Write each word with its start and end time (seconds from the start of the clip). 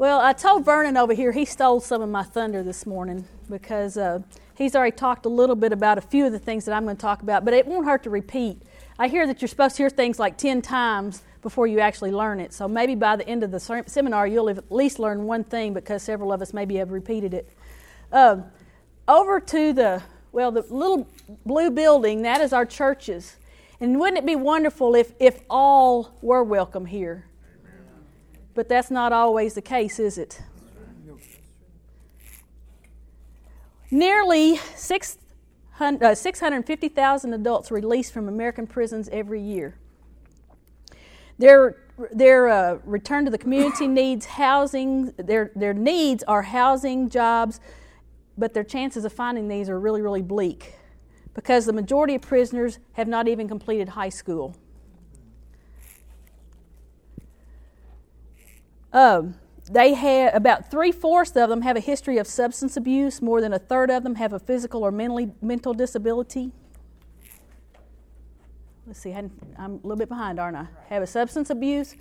Well, 0.00 0.18
I 0.18 0.32
told 0.32 0.64
Vernon 0.64 0.96
over 0.96 1.12
here 1.12 1.30
he 1.30 1.44
stole 1.44 1.78
some 1.78 2.00
of 2.00 2.08
my 2.08 2.22
thunder 2.22 2.62
this 2.62 2.86
morning 2.86 3.26
because 3.50 3.98
uh, 3.98 4.20
he's 4.54 4.74
already 4.74 4.96
talked 4.96 5.26
a 5.26 5.28
little 5.28 5.54
bit 5.54 5.74
about 5.74 5.98
a 5.98 6.00
few 6.00 6.24
of 6.24 6.32
the 6.32 6.38
things 6.38 6.64
that 6.64 6.72
I'm 6.72 6.84
going 6.84 6.96
to 6.96 7.00
talk 7.02 7.20
about, 7.20 7.44
but 7.44 7.52
it 7.52 7.66
won't 7.66 7.84
hurt 7.84 8.04
to 8.04 8.08
repeat. 8.08 8.62
I 8.98 9.08
hear 9.08 9.26
that 9.26 9.42
you're 9.42 9.48
supposed 9.48 9.76
to 9.76 9.82
hear 9.82 9.90
things 9.90 10.18
like 10.18 10.38
10 10.38 10.62
times 10.62 11.22
before 11.42 11.66
you 11.66 11.80
actually 11.80 12.12
learn 12.12 12.40
it. 12.40 12.54
So 12.54 12.66
maybe 12.66 12.94
by 12.94 13.16
the 13.16 13.28
end 13.28 13.42
of 13.42 13.50
the 13.50 13.60
seminar, 13.60 14.26
you'll 14.26 14.48
at 14.48 14.72
least 14.72 15.00
learn 15.00 15.24
one 15.24 15.44
thing 15.44 15.74
because 15.74 16.02
several 16.02 16.32
of 16.32 16.40
us 16.40 16.54
maybe 16.54 16.76
have 16.76 16.92
repeated 16.92 17.34
it. 17.34 17.50
Um, 18.10 18.44
over 19.06 19.38
to 19.38 19.74
the, 19.74 20.02
well, 20.32 20.50
the 20.50 20.62
little 20.62 21.06
blue 21.44 21.70
building, 21.70 22.22
that 22.22 22.40
is 22.40 22.54
our 22.54 22.64
churches. 22.64 23.36
And 23.80 24.00
wouldn't 24.00 24.16
it 24.16 24.24
be 24.24 24.34
wonderful 24.34 24.94
if, 24.94 25.12
if 25.20 25.42
all 25.50 26.16
were 26.22 26.42
welcome 26.42 26.86
here? 26.86 27.26
But 28.54 28.68
that's 28.68 28.90
not 28.90 29.12
always 29.12 29.54
the 29.54 29.62
case, 29.62 29.98
is 29.98 30.18
it? 30.18 30.42
Nearly 33.90 34.56
600, 34.56 36.02
uh, 36.02 36.14
650,000 36.14 37.34
adults 37.34 37.70
released 37.70 38.12
from 38.12 38.28
American 38.28 38.66
prisons 38.66 39.08
every 39.10 39.40
year. 39.40 39.76
Their, 41.38 41.76
their 42.12 42.48
uh, 42.48 42.78
return 42.84 43.24
to 43.24 43.30
the 43.30 43.38
community 43.38 43.88
needs 43.88 44.26
housing, 44.26 45.12
their, 45.16 45.50
their 45.56 45.74
needs 45.74 46.22
are 46.24 46.42
housing, 46.42 47.08
jobs, 47.08 47.60
but 48.38 48.54
their 48.54 48.64
chances 48.64 49.04
of 49.04 49.12
finding 49.12 49.48
these 49.48 49.68
are 49.68 49.80
really, 49.80 50.02
really 50.02 50.22
bleak 50.22 50.74
because 51.34 51.66
the 51.66 51.72
majority 51.72 52.14
of 52.14 52.22
prisoners 52.22 52.78
have 52.92 53.08
not 53.08 53.26
even 53.26 53.48
completed 53.48 53.88
high 53.88 54.08
school. 54.08 54.54
Um, 58.92 59.34
they 59.70 59.94
have 59.94 60.34
about 60.34 60.70
three 60.70 60.90
fourths 60.90 61.36
of 61.36 61.48
them 61.48 61.62
have 61.62 61.76
a 61.76 61.80
history 61.80 62.18
of 62.18 62.26
substance 62.26 62.76
abuse. 62.76 63.22
More 63.22 63.40
than 63.40 63.52
a 63.52 63.58
third 63.58 63.90
of 63.90 64.02
them 64.02 64.16
have 64.16 64.32
a 64.32 64.38
physical 64.38 64.82
or 64.82 64.90
mentally, 64.90 65.30
mental 65.40 65.74
disability. 65.74 66.50
Let's 68.86 69.00
see, 69.00 69.12
I'm 69.12 69.30
a 69.58 69.68
little 69.68 69.96
bit 69.96 70.08
behind, 70.08 70.40
aren't 70.40 70.56
I? 70.56 70.66
Have 70.88 71.02
a 71.02 71.06
substance 71.06 71.50
abuse. 71.50 71.94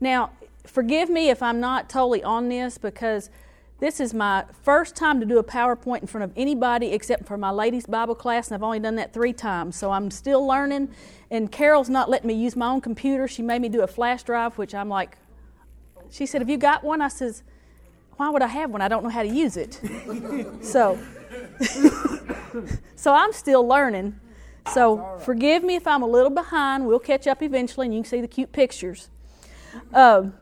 Now, 0.00 0.30
forgive 0.64 1.08
me 1.08 1.30
if 1.30 1.42
I'm 1.42 1.60
not 1.60 1.88
totally 1.88 2.22
on 2.22 2.50
this 2.50 2.76
because 2.76 3.30
this 3.78 4.00
is 4.00 4.12
my 4.12 4.44
first 4.62 4.96
time 4.96 5.20
to 5.20 5.26
do 5.26 5.38
a 5.38 5.44
PowerPoint 5.44 6.00
in 6.02 6.06
front 6.06 6.24
of 6.24 6.32
anybody 6.36 6.88
except 6.88 7.26
for 7.26 7.38
my 7.38 7.50
ladies' 7.50 7.86
Bible 7.86 8.14
class, 8.14 8.48
and 8.48 8.54
I've 8.54 8.62
only 8.62 8.80
done 8.80 8.96
that 8.96 9.14
three 9.14 9.32
times. 9.32 9.76
So 9.76 9.90
I'm 9.90 10.10
still 10.10 10.46
learning, 10.46 10.90
and 11.30 11.50
Carol's 11.50 11.88
not 11.88 12.10
letting 12.10 12.28
me 12.28 12.34
use 12.34 12.56
my 12.56 12.68
own 12.68 12.82
computer. 12.82 13.26
She 13.26 13.42
made 13.42 13.62
me 13.62 13.70
do 13.70 13.80
a 13.82 13.86
flash 13.86 14.22
drive, 14.22 14.58
which 14.58 14.74
I'm 14.74 14.90
like, 14.90 15.16
she 16.10 16.26
said, 16.26 16.40
Have 16.40 16.50
you 16.50 16.56
got 16.56 16.84
one? 16.84 17.02
I 17.02 17.08
says, 17.08 17.42
Why 18.16 18.30
would 18.30 18.42
I 18.42 18.48
have 18.48 18.70
one? 18.70 18.82
I 18.82 18.88
don't 18.88 19.02
know 19.02 19.10
how 19.10 19.22
to 19.22 19.28
use 19.28 19.56
it. 19.56 19.80
so, 20.62 20.98
so 22.96 23.14
I'm 23.14 23.32
still 23.32 23.66
learning. 23.66 24.18
So 24.72 25.18
forgive 25.24 25.62
me 25.62 25.76
if 25.76 25.86
I'm 25.86 26.02
a 26.02 26.06
little 26.06 26.30
behind. 26.30 26.86
We'll 26.86 26.98
catch 26.98 27.26
up 27.26 27.42
eventually, 27.42 27.86
and 27.86 27.94
you 27.94 28.02
can 28.02 28.10
see 28.10 28.20
the 28.20 28.28
cute 28.28 28.52
pictures. 28.52 29.08
Um, 29.92 30.34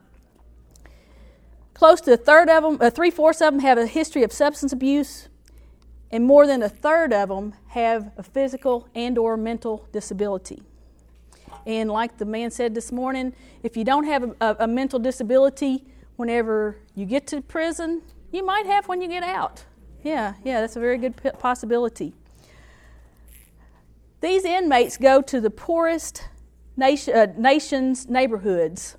close 1.74 2.00
to 2.02 2.14
a 2.14 2.16
third 2.16 2.48
of 2.48 2.62
them, 2.62 2.78
uh, 2.80 2.90
three 2.90 3.10
fourths 3.10 3.40
of 3.40 3.52
them 3.52 3.60
have 3.60 3.78
a 3.78 3.86
history 3.86 4.22
of 4.22 4.32
substance 4.32 4.72
abuse, 4.72 5.28
and 6.10 6.24
more 6.24 6.46
than 6.46 6.62
a 6.62 6.68
third 6.68 7.12
of 7.12 7.28
them 7.28 7.54
have 7.68 8.12
a 8.16 8.22
physical 8.22 8.88
and/or 8.94 9.36
mental 9.36 9.86
disability. 9.92 10.62
And 11.66 11.90
like 11.90 12.18
the 12.18 12.24
man 12.24 12.50
said 12.50 12.74
this 12.74 12.92
morning, 12.92 13.32
if 13.62 13.76
you 13.76 13.84
don't 13.84 14.04
have 14.04 14.34
a, 14.40 14.56
a, 14.60 14.66
mental 14.66 14.98
disability, 14.98 15.84
whenever 16.16 16.76
you 16.94 17.06
get 17.06 17.26
to 17.28 17.40
prison, 17.40 18.02
you 18.32 18.44
might 18.44 18.66
have 18.66 18.86
when 18.86 19.00
you 19.00 19.08
get 19.08 19.22
out. 19.22 19.64
Yeah, 20.02 20.34
yeah, 20.44 20.60
that's 20.60 20.76
a 20.76 20.80
very 20.80 20.98
good 20.98 21.16
possibility. 21.38 22.12
These 24.20 24.44
inmates 24.44 24.96
go 24.96 25.22
to 25.22 25.40
the 25.40 25.50
poorest 25.50 26.28
nation, 26.77 27.14
uh, 27.14 27.27
nation's 27.36 28.08
neighborhoods 28.08 28.96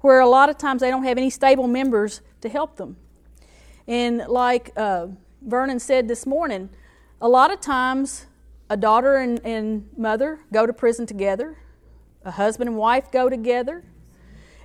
where 0.00 0.20
a 0.20 0.28
lot 0.28 0.50
of 0.50 0.58
times 0.58 0.82
they 0.82 0.90
don't 0.90 1.04
have 1.04 1.16
any 1.16 1.30
stable 1.30 1.66
members 1.66 2.20
to 2.42 2.48
help 2.48 2.76
them. 2.76 2.96
And 3.86 4.18
like 4.28 4.70
uh, 4.76 5.08
Vernon 5.40 5.80
said 5.80 6.08
this 6.08 6.26
morning, 6.26 6.68
a 7.20 7.28
lot 7.28 7.50
of 7.50 7.60
times 7.60 8.26
a 8.74 8.76
daughter 8.76 9.18
and, 9.18 9.40
and 9.46 9.88
mother 9.96 10.40
go 10.52 10.66
to 10.66 10.72
prison 10.72 11.06
together, 11.06 11.56
a 12.24 12.32
husband 12.32 12.68
and 12.68 12.76
wife 12.76 13.08
go 13.12 13.30
together. 13.30 13.84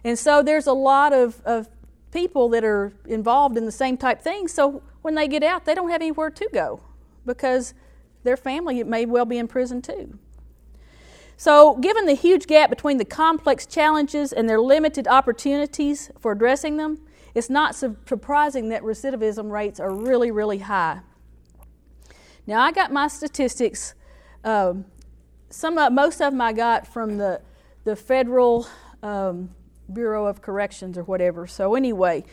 And 0.03 0.17
so 0.17 0.41
there's 0.41 0.65
a 0.65 0.73
lot 0.73 1.13
of, 1.13 1.39
of 1.45 1.69
people 2.11 2.49
that 2.49 2.63
are 2.63 2.91
involved 3.05 3.55
in 3.55 3.65
the 3.65 3.71
same 3.71 3.97
type 3.97 4.19
thing. 4.19 4.47
So 4.47 4.81
when 5.03 5.13
they 5.13 5.27
get 5.27 5.43
out, 5.43 5.65
they 5.65 5.75
don't 5.75 5.91
have 5.91 6.01
anywhere 6.01 6.31
to 6.31 6.49
go 6.51 6.81
because 7.23 7.75
their 8.23 8.35
family 8.35 8.83
may 8.83 9.05
well 9.05 9.25
be 9.25 9.37
in 9.37 9.47
prison 9.47 9.79
too. 9.79 10.17
So, 11.37 11.77
given 11.77 12.05
the 12.05 12.15
huge 12.15 12.47
gap 12.47 12.69
between 12.69 12.97
the 12.97 13.05
complex 13.05 13.65
challenges 13.65 14.33
and 14.33 14.49
their 14.49 14.59
limited 14.59 15.07
opportunities 15.07 16.11
for 16.19 16.33
addressing 16.33 16.75
them, 16.75 16.99
it's 17.33 17.49
not 17.49 17.75
surprising 17.75 18.69
that 18.69 18.81
recidivism 18.81 19.49
rates 19.49 19.79
are 19.79 19.93
really, 19.93 20.31
really 20.31 20.57
high. 20.57 20.99
Now, 22.45 22.61
I 22.61 22.71
got 22.71 22.91
my 22.91 23.07
statistics. 23.07 23.93
Um, 24.43 24.85
some, 25.49 25.75
most 25.93 26.21
of 26.21 26.31
them 26.31 26.41
I 26.41 26.53
got 26.53 26.87
from 26.87 27.17
the 27.17 27.41
the 27.83 27.95
Federal 27.95 28.67
um, 29.01 29.49
Bureau 29.91 30.27
of 30.27 30.41
Corrections 30.41 30.97
or 30.97 31.03
whatever. 31.03 31.47
So 31.47 31.75
anyway, 31.75 32.23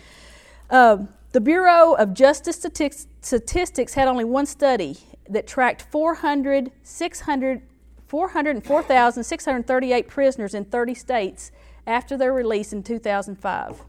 uh, 0.71 0.99
the 1.33 1.41
Bureau 1.41 1.94
of 1.94 2.15
Justice 2.15 2.56
Statistics 2.56 3.94
had 3.94 4.06
only 4.09 4.25
one 4.25 4.47
study 4.47 4.97
that 5.28 5.47
tracked 5.47 5.83
400, 5.83 6.72
600, 6.83 7.62
404,638 8.06 10.09
prisoners 10.09 10.55
in 10.55 10.65
30 10.65 10.94
states 10.94 11.53
after 11.87 12.17
their 12.17 12.33
release 12.33 12.73
in 12.73 12.83
2005. 12.83 13.83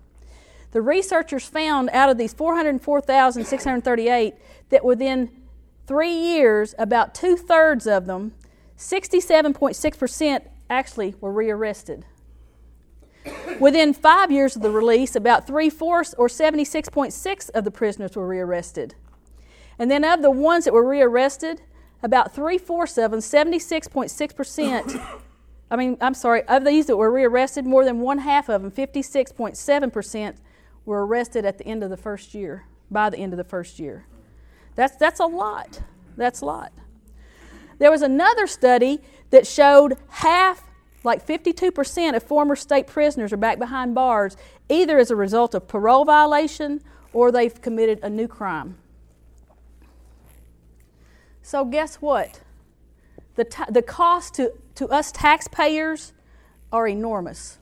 The 0.71 0.81
researchers 0.81 1.45
found 1.45 1.89
out 1.91 2.09
of 2.09 2.17
these 2.17 2.33
404,638 2.33 4.33
that 4.69 4.83
within 4.83 5.29
three 5.87 6.13
years, 6.13 6.75
about 6.77 7.15
two 7.15 7.37
thirds 7.37 7.87
of 7.87 8.05
them, 8.05 8.33
67.6%, 8.77 10.41
actually 10.69 11.15
were 11.21 11.31
rearrested. 11.31 12.05
Within 13.59 13.93
five 13.93 14.31
years 14.31 14.55
of 14.55 14.61
the 14.61 14.69
release, 14.69 15.15
about 15.15 15.47
three 15.47 15.69
fourths 15.69 16.13
or 16.17 16.27
76.6 16.27 17.49
of 17.51 17.63
the 17.63 17.71
prisoners 17.71 18.15
were 18.15 18.27
rearrested. 18.27 18.95
And 19.79 19.89
then 19.89 20.03
of 20.03 20.21
the 20.21 20.31
ones 20.31 20.65
that 20.65 20.73
were 20.73 20.87
rearrested, 20.87 21.61
about 22.03 22.33
three 22.33 22.57
fourths 22.57 22.97
of 22.97 23.11
them, 23.11 23.19
76.6%, 23.19 25.21
I 25.71 25.75
mean, 25.75 25.97
I'm 25.99 26.13
sorry, 26.13 26.43
of 26.43 26.63
these 26.63 26.85
that 26.85 26.97
were 26.97 27.11
rearrested, 27.11 27.65
more 27.65 27.83
than 27.83 27.99
one 27.99 28.19
half 28.19 28.49
of 28.49 28.61
them, 28.61 28.71
56.7%, 28.71 30.35
were 30.85 31.05
arrested 31.05 31.45
at 31.45 31.57
the 31.57 31.65
end 31.65 31.83
of 31.83 31.89
the 31.89 31.97
first 31.97 32.33
year, 32.33 32.65
by 32.89 33.09
the 33.09 33.17
end 33.17 33.33
of 33.33 33.37
the 33.37 33.43
first 33.43 33.79
year. 33.79 34.05
That's, 34.77 34.95
that's 34.95 35.19
a 35.19 35.25
lot. 35.25 35.81
That's 36.15 36.41
a 36.41 36.45
lot. 36.45 36.71
There 37.79 37.91
was 37.91 38.03
another 38.03 38.45
study 38.45 38.99
that 39.31 39.47
showed 39.47 39.97
half, 40.07 40.63
like 41.03 41.25
52% 41.25 42.15
of 42.15 42.23
former 42.23 42.55
state 42.55 42.85
prisoners 42.85 43.33
are 43.33 43.37
back 43.37 43.57
behind 43.57 43.95
bars, 43.95 44.37
either 44.69 44.99
as 44.99 45.09
a 45.09 45.15
result 45.15 45.55
of 45.55 45.67
parole 45.67 46.05
violation 46.05 46.81
or 47.11 47.31
they've 47.31 47.59
committed 47.59 47.99
a 48.03 48.09
new 48.09 48.27
crime. 48.27 48.77
So, 51.41 51.65
guess 51.65 51.95
what? 51.95 52.41
The, 53.35 53.47
the 53.69 53.81
cost 53.81 54.35
to, 54.35 54.53
to 54.75 54.87
us 54.89 55.11
taxpayers 55.11 56.13
are 56.71 56.87
enormous. 56.87 57.57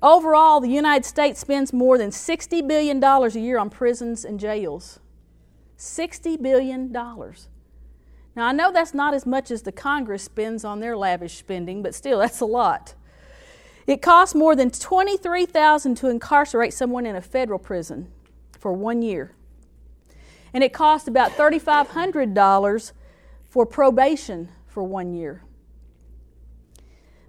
Overall, 0.00 0.60
the 0.60 0.68
United 0.68 1.04
States 1.04 1.40
spends 1.40 1.72
more 1.72 1.98
than 1.98 2.10
$60 2.10 2.68
billion 2.68 3.02
a 3.02 3.28
year 3.30 3.58
on 3.58 3.68
prisons 3.68 4.24
and 4.24 4.38
jails. 4.38 5.00
$60 5.78 6.42
billion. 6.42 6.92
Now, 6.92 7.32
I 8.36 8.52
know 8.52 8.72
that's 8.72 8.94
not 8.94 9.14
as 9.14 9.26
much 9.26 9.50
as 9.50 9.62
the 9.62 9.72
Congress 9.72 10.22
spends 10.22 10.64
on 10.64 10.80
their 10.80 10.96
lavish 10.96 11.38
spending, 11.38 11.82
but 11.82 11.94
still, 11.94 12.18
that's 12.20 12.40
a 12.40 12.46
lot. 12.46 12.94
It 13.86 14.02
costs 14.02 14.34
more 14.34 14.56
than 14.56 14.70
23,000 14.70 15.94
to 15.96 16.08
incarcerate 16.08 16.72
someone 16.74 17.06
in 17.06 17.14
a 17.14 17.20
federal 17.20 17.58
prison 17.58 18.10
for 18.58 18.72
one 18.72 19.02
year. 19.02 19.32
And 20.52 20.64
it 20.64 20.72
costs 20.72 21.06
about 21.06 21.30
$3,500 21.32 22.92
for 23.44 23.64
probation 23.64 24.48
for 24.66 24.82
one 24.82 25.14
year. 25.14 25.44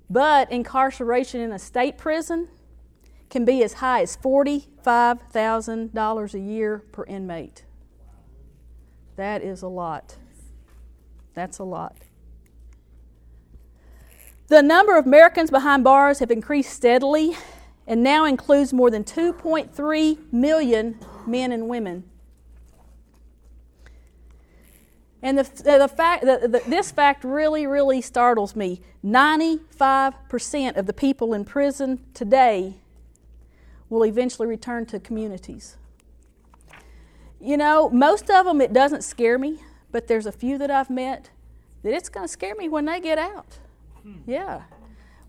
But 0.10 0.52
incarceration 0.52 1.42
in 1.42 1.52
a 1.52 1.60
state 1.60 1.98
prison 1.98 2.48
can 3.30 3.46
be 3.46 3.64
as 3.64 3.74
high 3.74 4.02
as 4.02 4.18
$45,000 4.18 6.34
a 6.34 6.40
year 6.40 6.80
per 6.92 7.06
inmate. 7.06 7.66
That 9.18 9.42
is 9.42 9.64
a 9.64 9.68
lot. 9.68 10.16
That's 11.34 11.60
a 11.60 11.64
lot. 11.64 11.98
The 14.48 14.62
number 14.62 14.96
of 14.96 15.06
Americans 15.06 15.52
behind 15.52 15.84
bars 15.84 16.20
have 16.20 16.32
increased 16.32 16.72
steadily, 16.72 17.36
and 17.86 18.02
now 18.02 18.26
includes 18.26 18.72
more 18.72 18.90
than 18.90 19.04
2.3 19.04 20.32
million 20.32 21.00
men 21.26 21.52
and 21.52 21.68
women. 21.68 22.06
And 25.22 25.40
the, 25.40 25.44
the 25.64 25.88
fact, 25.88 26.24
the, 26.24 26.48
the, 26.48 26.70
this 26.70 26.92
fact 26.92 27.24
really, 27.24 27.66
really 27.66 28.02
startles 28.02 28.56
me. 28.56 28.82
95% 29.04 30.78
of 30.78 30.86
the 30.86 30.94
people 30.94 31.34
in 31.34 31.44
prison 31.44 32.06
today 32.14 32.76
will 33.90 34.06
eventually 34.06 34.48
return 34.48 34.86
to 34.86 35.00
communities. 35.00 35.76
You 37.40 37.58
know, 37.58 37.90
most 37.90 38.30
of 38.30 38.46
them 38.46 38.62
it 38.62 38.74
doesn't 38.74 39.04
scare 39.04 39.38
me, 39.38 39.62
but 39.92 40.08
there's 40.08 40.26
a 40.26 40.32
few 40.32 40.58
that 40.58 40.72
I've 40.72 40.90
met 40.90 41.30
that 41.84 41.94
it's 41.94 42.10
going 42.10 42.26
to 42.26 42.32
scare 42.32 42.56
me 42.56 42.68
when 42.68 42.86
they 42.86 43.00
get 43.00 43.18
out. 43.18 43.60
Hmm. 44.02 44.16
Yeah. 44.26 44.64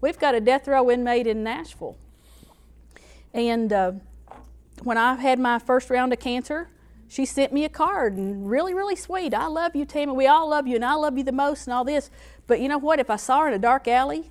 We've 0.00 0.18
got 0.18 0.34
a 0.34 0.40
death 0.40 0.66
row 0.66 0.90
inmate 0.90 1.26
in 1.26 1.42
Nashville. 1.42 1.96
And 3.34 3.72
uh, 3.72 3.92
when 4.82 4.96
I 4.96 5.14
had 5.14 5.38
my 5.38 5.58
first 5.58 5.90
round 5.90 6.12
of 6.12 6.20
cancer, 6.20 6.70
she 7.08 7.24
sent 7.24 7.52
me 7.52 7.64
a 7.64 7.68
card 7.68 8.14
and 8.16 8.48
really, 8.48 8.74
really 8.74 8.96
sweet. 8.96 9.34
I 9.34 9.46
love 9.46 9.74
you, 9.74 9.84
Tammy. 9.84 10.12
We 10.12 10.26
all 10.26 10.50
love 10.50 10.66
you, 10.66 10.76
and 10.76 10.84
I 10.84 10.94
love 10.94 11.16
you 11.16 11.24
the 11.24 11.32
most, 11.32 11.66
and 11.66 11.74
all 11.74 11.84
this. 11.84 12.10
But 12.46 12.60
you 12.60 12.68
know 12.68 12.78
what? 12.78 13.00
If 13.00 13.10
I 13.10 13.16
saw 13.16 13.40
her 13.40 13.48
in 13.48 13.54
a 13.54 13.58
dark 13.58 13.88
alley, 13.88 14.30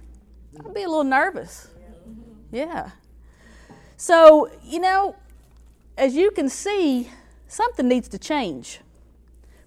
I'd 0.60 0.74
be 0.74 0.84
a 0.84 0.88
little 0.88 1.04
nervous. 1.04 1.68
Yeah. 2.52 2.92
So, 3.98 4.50
you 4.64 4.80
know, 4.80 5.16
as 5.98 6.16
you 6.16 6.32
can 6.32 6.50
see, 6.50 7.10
something 7.48 7.88
needs 7.88 8.08
to 8.10 8.18
change 8.18 8.80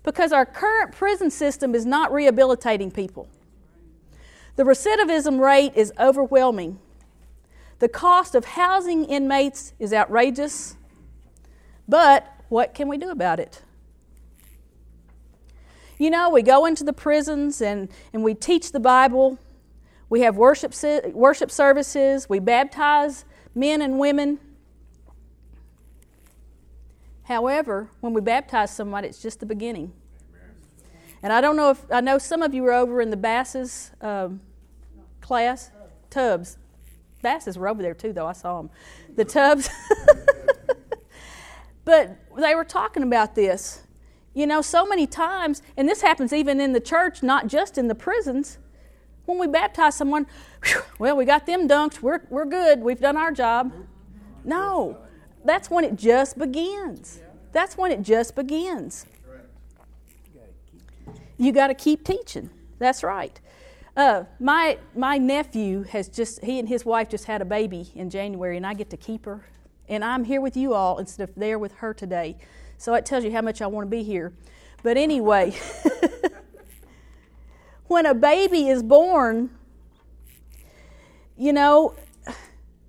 because 0.03 0.33
our 0.33 0.47
current 0.47 0.93
prison 0.93 1.31
system 1.31 1.75
is 1.75 1.85
not 1.85 2.13
rehabilitating 2.13 2.91
people. 2.91 3.29
The 4.57 4.63
recidivism 4.65 5.41
rate 5.41 5.73
is 5.75 5.93
overwhelming. 5.99 6.79
The 7.79 7.89
cost 7.89 8.35
of 8.35 8.45
housing 8.45 9.05
inmates 9.05 9.73
is 9.79 9.93
outrageous, 9.93 10.77
but 11.89 12.27
what 12.49 12.75
can 12.75 12.89
we 12.89 12.99
do 12.99 13.11
about 13.11 13.41
it? 13.41 13.63
You 15.99 16.11
know, 16.11 16.31
we 16.31 16.43
go 16.43 16.67
into 16.67 16.83
the 16.83 16.93
prisons 16.93 17.61
and, 17.61 17.89
and 18.13 18.25
we 18.25 18.35
teach 18.35 18.73
the 18.73 18.81
Bible. 18.81 19.39
We 20.09 20.23
have 20.23 20.37
worship, 20.37 20.75
worship 21.13 21.51
services. 21.51 22.29
We 22.29 22.39
baptize 22.39 23.25
men 23.55 23.83
and 23.83 23.99
women. 23.99 24.41
However, 27.31 27.89
when 28.01 28.13
we 28.13 28.21
baptize 28.21 28.75
somebody, 28.75 29.09
it's 29.09 29.23
just 29.23 29.41
the 29.41 29.47
beginning. 29.47 29.93
And 31.23 31.33
I 31.33 31.41
don't 31.41 31.57
know 31.57 31.71
if 31.71 31.85
I 31.91 32.01
know 32.01 32.19
some 32.19 32.43
of 32.43 32.53
you 32.53 32.63
were 32.63 32.73
over 32.73 33.01
in 33.01 33.11
the 33.11 33.17
Basses 33.17 33.93
um, 34.01 34.41
class, 35.21 35.71
Tubbs. 36.11 36.59
Basses 37.23 37.57
were 37.57 37.69
over 37.69 37.81
there 37.81 37.95
too, 37.95 38.13
though 38.13 38.27
I 38.27 38.33
saw 38.33 38.61
them. 38.61 38.71
The 39.17 39.25
Tubbs. 39.25 39.71
But 41.85 42.17
they 42.37 42.55
were 42.55 42.65
talking 42.65 43.03
about 43.03 43.35
this. 43.35 43.83
You 44.35 44.47
know, 44.47 44.63
so 44.63 44.87
many 44.87 45.07
times, 45.09 45.61
and 45.77 45.89
this 45.89 46.03
happens 46.03 46.33
even 46.33 46.61
in 46.61 46.73
the 46.73 46.81
church, 46.81 47.21
not 47.21 47.49
just 47.49 47.79
in 47.79 47.89
the 47.89 47.97
prisons. 47.97 48.59
When 49.25 49.39
we 49.39 49.49
baptize 49.49 49.97
someone, 49.97 50.27
whew, 50.65 50.83
well, 51.01 51.17
we 51.17 51.25
got 51.25 51.47
them 51.47 51.67
dunked, 51.67 52.01
we're, 52.01 52.21
we're 52.31 52.45
good, 52.45 52.81
we've 52.81 53.01
done 53.01 53.17
our 53.17 53.33
job. 53.33 53.73
No, 54.45 54.99
that's 55.45 55.71
when 55.71 55.85
it 55.85 55.97
just 55.97 56.39
begins. 56.39 57.21
That's 57.53 57.77
when 57.77 57.91
it 57.91 58.03
just 58.03 58.35
begins. 58.37 59.07
You 61.37 61.53
got 61.53 61.69
to 61.69 61.75
keep 61.75 62.05
teaching. 62.05 62.51
That's 62.79 63.03
right. 63.03 63.41
Uh, 63.97 64.25
my 64.39 64.79
my 64.95 65.19
nephew 65.19 65.83
has 65.85 66.09
just 66.09 66.45
he 66.45 66.59
and 66.59 66.69
his 66.69 66.85
wife 66.85 67.09
just 67.09 67.25
had 67.25 67.43
a 67.43 67.45
baby 67.45 67.91
in 67.95 68.09
January, 68.09 68.57
and 68.57 68.67
I 68.67 68.75
get 68.75 68.91
to 68.91 68.97
keep 68.97 69.25
her 69.25 69.45
and 69.91 70.05
I'm 70.05 70.25
here 70.25 70.41
with 70.41 70.57
you 70.57 70.73
all 70.73 70.99
instead 70.99 71.29
of 71.29 71.35
there 71.35 71.59
with 71.59 71.73
her 71.75 71.93
today. 71.93 72.37
So 72.79 72.95
it 72.95 73.05
tells 73.05 73.25
you 73.25 73.33
how 73.33 73.43
much 73.43 73.61
I 73.61 73.67
want 73.67 73.87
to 73.87 73.91
be 73.91 74.05
here. 74.05 74.33
But 74.83 74.97
anyway, 74.97 75.53
when 77.89 78.07
a 78.07 78.15
baby 78.15 78.69
is 78.69 78.83
born, 78.83 79.51
you 81.37 81.53
know, 81.53 81.97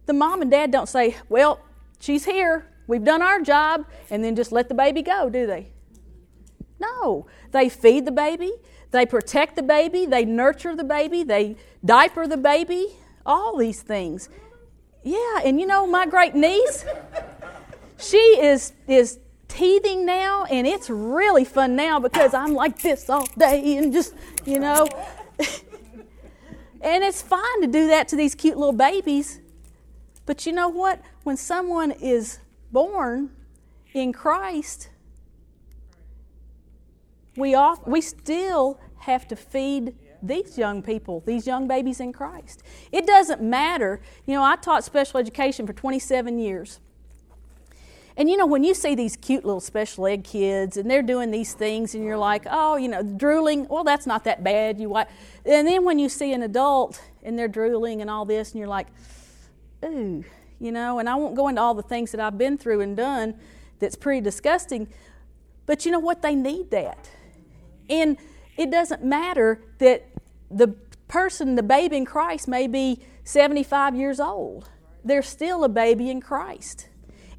the 0.05 0.13
mom 0.13 0.43
and 0.43 0.51
dad 0.51 0.71
don't 0.71 0.87
say, 0.87 1.17
Well, 1.27 1.59
she's 2.01 2.25
here, 2.25 2.67
we've 2.87 3.03
done 3.05 3.21
our 3.21 3.39
job, 3.39 3.85
and 4.09 4.23
then 4.23 4.35
just 4.35 4.51
let 4.51 4.67
the 4.67 4.75
baby 4.75 5.01
go, 5.01 5.29
do 5.29 5.47
they? 5.47 5.71
No. 6.79 7.27
They 7.51 7.69
feed 7.69 8.05
the 8.05 8.11
baby, 8.11 8.51
they 8.91 9.05
protect 9.05 9.55
the 9.55 9.63
baby, 9.63 10.05
they 10.05 10.25
nurture 10.25 10.75
the 10.75 10.83
baby, 10.83 11.23
they 11.23 11.55
diaper 11.85 12.27
the 12.27 12.37
baby, 12.37 12.87
all 13.25 13.55
these 13.57 13.81
things. 13.81 14.29
Yeah, 15.03 15.41
and 15.43 15.59
you 15.59 15.65
know 15.65 15.87
my 15.87 16.05
great 16.05 16.35
niece, 16.35 16.85
she 17.97 18.17
is 18.17 18.73
is 18.87 19.19
teething 19.47 20.05
now, 20.05 20.45
and 20.45 20.65
it's 20.67 20.89
really 20.89 21.45
fun 21.45 21.75
now 21.75 21.99
because 21.99 22.33
I'm 22.33 22.53
like 22.53 22.81
this 22.81 23.09
all 23.09 23.27
day 23.37 23.77
and 23.77 23.91
just 23.91 24.13
you 24.45 24.59
know, 24.59 24.87
and 26.81 27.03
it's 27.03 27.21
fine 27.21 27.61
to 27.61 27.67
do 27.67 27.87
that 27.87 28.07
to 28.09 28.15
these 28.15 28.35
cute 28.35 28.57
little 28.57 28.73
babies. 28.73 29.39
But 30.25 30.45
you 30.45 30.51
know 30.51 30.69
what? 30.69 31.01
When 31.23 31.37
someone 31.37 31.91
is 31.91 32.39
born 32.71 33.29
in 33.93 34.13
Christ, 34.13 34.89
we 37.35 37.53
off, 37.53 37.85
we 37.87 38.01
still 38.01 38.79
have 38.99 39.27
to 39.27 39.35
feed 39.35 39.95
these 40.23 40.57
young 40.57 40.81
people, 40.81 41.23
these 41.25 41.47
young 41.47 41.67
babies 41.67 41.99
in 41.99 42.13
Christ. 42.13 42.63
It 42.91 43.07
doesn't 43.07 43.41
matter. 43.41 44.01
You 44.25 44.35
know, 44.35 44.43
I 44.43 44.55
taught 44.55 44.83
special 44.83 45.19
education 45.19 45.65
for 45.65 45.73
27 45.73 46.37
years. 46.37 46.79
And 48.17 48.29
you 48.29 48.37
know, 48.37 48.45
when 48.45 48.63
you 48.63 48.73
see 48.73 48.93
these 48.93 49.15
cute 49.15 49.45
little 49.45 49.61
special 49.61 50.05
ed 50.05 50.23
kids 50.23 50.77
and 50.77 50.89
they're 50.89 51.01
doing 51.01 51.31
these 51.31 51.53
things 51.53 51.95
and 51.95 52.03
you're 52.03 52.17
like, 52.17 52.45
oh, 52.49 52.75
you 52.75 52.87
know, 52.87 53.01
drooling, 53.01 53.67
well, 53.69 53.83
that's 53.83 54.05
not 54.05 54.25
that 54.25 54.43
bad. 54.43 54.79
You 54.79 54.95
And 54.95 55.67
then 55.67 55.85
when 55.85 55.97
you 55.97 56.09
see 56.09 56.33
an 56.33 56.43
adult 56.43 57.01
and 57.23 57.39
they're 57.39 57.47
drooling 57.47 58.01
and 58.01 58.09
all 58.09 58.25
this 58.25 58.51
and 58.51 58.59
you're 58.59 58.67
like, 58.67 58.87
ooh, 59.85 60.23
you 60.61 60.71
know, 60.71 60.99
and 60.99 61.09
I 61.09 61.15
won't 61.15 61.35
go 61.35 61.47
into 61.47 61.59
all 61.59 61.73
the 61.73 61.81
things 61.81 62.11
that 62.11 62.21
I've 62.21 62.37
been 62.37 62.57
through 62.57 62.81
and 62.81 62.95
done 62.95 63.33
that's 63.79 63.95
pretty 63.95 64.21
disgusting. 64.21 64.87
But 65.65 65.85
you 65.85 65.91
know 65.91 65.99
what? 65.99 66.21
They 66.21 66.35
need 66.35 66.69
that. 66.69 67.09
And 67.89 68.17
it 68.57 68.69
doesn't 68.69 69.03
matter 69.03 69.63
that 69.79 70.07
the 70.51 70.67
person, 71.07 71.55
the 71.55 71.63
baby 71.63 71.97
in 71.97 72.05
Christ, 72.05 72.47
may 72.47 72.67
be 72.67 73.01
75 73.23 73.95
years 73.95 74.19
old. 74.19 74.69
They're 75.03 75.23
still 75.23 75.63
a 75.63 75.69
baby 75.69 76.11
in 76.11 76.21
Christ. 76.21 76.87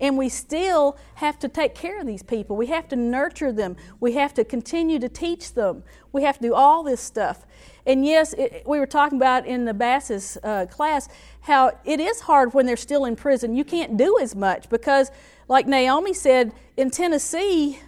And 0.00 0.19
we 0.19 0.29
still 0.29 0.98
have 1.14 1.38
to 1.38 1.48
take 1.48 1.76
care 1.76 2.00
of 2.00 2.06
these 2.08 2.24
people. 2.24 2.56
We 2.56 2.67
have 2.67 2.88
to 2.88 2.96
nurture 2.96 3.52
them. 3.52 3.76
We 4.00 4.14
have 4.14 4.34
to 4.34 4.44
continue 4.44 4.98
to 4.98 5.08
teach 5.08 5.55
them. 5.55 5.84
We 6.10 6.24
have 6.24 6.38
to 6.38 6.43
do 6.43 6.55
all 6.55 6.82
this 6.82 7.00
stuff. 7.00 7.46
And 7.84 8.05
yes, 8.05 8.32
it, 8.34 8.62
we 8.67 8.79
were 8.79 8.86
talking 8.86 9.19
about 9.19 9.46
in 9.46 9.65
the 9.65 9.74
Basses 9.74 10.39
uh, 10.43 10.67
class 10.67 11.08
how 11.41 11.72
it 11.84 11.98
is 11.98 12.20
hard 12.20 12.55
when 12.55 12.67
they're 12.67 12.77
still 12.77 13.05
in 13.05 13.17
prison. 13.17 13.56
You 13.56 13.65
can't 13.65 13.96
do 13.96 14.19
as 14.20 14.36
much 14.36 14.69
because, 14.69 15.10
like 15.48 15.67
Naomi 15.67 16.15
said, 16.15 16.53
in 16.77 16.91
Tennessee, 16.91 17.81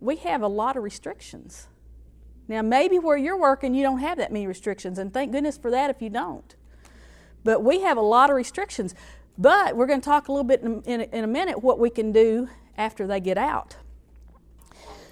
we 0.00 0.16
have 0.16 0.42
a 0.42 0.48
lot 0.48 0.76
of 0.76 0.82
restrictions. 0.82 1.68
Now, 2.48 2.62
maybe 2.62 2.98
where 2.98 3.16
you're 3.16 3.38
working, 3.38 3.74
you 3.74 3.82
don't 3.82 3.98
have 4.00 4.18
that 4.18 4.32
many 4.32 4.46
restrictions, 4.46 4.98
and 4.98 5.12
thank 5.12 5.32
goodness 5.32 5.56
for 5.56 5.70
that 5.70 5.90
if 5.90 6.00
you 6.00 6.10
don't. 6.10 6.54
But 7.42 7.62
we 7.62 7.80
have 7.80 7.96
a 7.96 8.02
lot 8.02 8.30
of 8.30 8.36
restrictions. 8.36 8.94
But 9.38 9.76
we're 9.76 9.86
going 9.86 10.00
to 10.00 10.04
talk 10.04 10.28
a 10.28 10.32
little 10.32 10.44
bit 10.44 10.62
in, 10.62 10.82
in, 10.82 11.00
in 11.02 11.24
a 11.24 11.26
minute 11.26 11.62
what 11.62 11.78
we 11.78 11.90
can 11.90 12.12
do 12.12 12.48
after 12.76 13.06
they 13.06 13.20
get 13.20 13.36
out. 13.36 13.76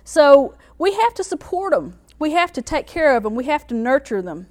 So 0.05 0.55
we 0.79 0.95
have 0.95 1.15
to 1.15 1.25
support 1.25 1.73
them, 1.73 1.99
we 2.19 2.33
have 2.33 2.53
to 2.53 2.63
take 2.63 2.87
care 2.87 3.17
of 3.17 3.23
them, 3.23 3.35
we 3.35 3.45
have 3.45 3.67
to 3.69 3.75
nurture 3.75 4.23
them. 4.23 4.47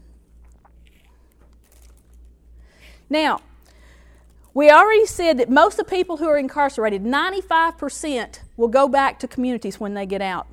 Now, 3.09 3.41
we 4.53 4.69
already 4.69 5.05
said 5.05 5.39
that 5.39 5.49
most 5.49 5.79
of 5.79 5.85
the 5.85 5.89
people 5.89 6.17
who 6.17 6.27
are 6.27 6.37
incarcerated, 6.37 7.03
95%, 7.03 8.39
will 8.55 8.67
go 8.67 8.87
back 8.87 9.19
to 9.19 9.27
communities 9.27 9.79
when 9.79 9.95
they 9.95 10.05
get 10.05 10.21
out. 10.21 10.47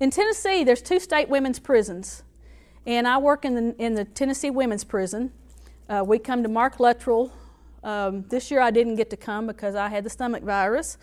In 0.00 0.10
Tennessee, 0.10 0.64
there's 0.64 0.82
two 0.82 0.98
state 0.98 1.28
women's 1.28 1.58
prisons, 1.58 2.22
and 2.86 3.06
I 3.06 3.18
work 3.18 3.44
in 3.44 3.54
the, 3.54 3.76
in 3.78 3.94
the 3.94 4.04
Tennessee 4.04 4.50
Women's 4.50 4.82
Prison. 4.82 5.30
Uh, 5.88 6.02
we 6.06 6.18
come 6.18 6.42
to 6.42 6.48
Mark 6.48 6.80
Luttrell. 6.80 7.32
Um, 7.84 8.24
this 8.28 8.50
year 8.50 8.60
I 8.60 8.70
didn't 8.70 8.96
get 8.96 9.10
to 9.10 9.16
come 9.16 9.46
because 9.46 9.74
I 9.74 9.88
had 9.88 10.04
the 10.04 10.10
stomach 10.10 10.42
virus, 10.42 10.96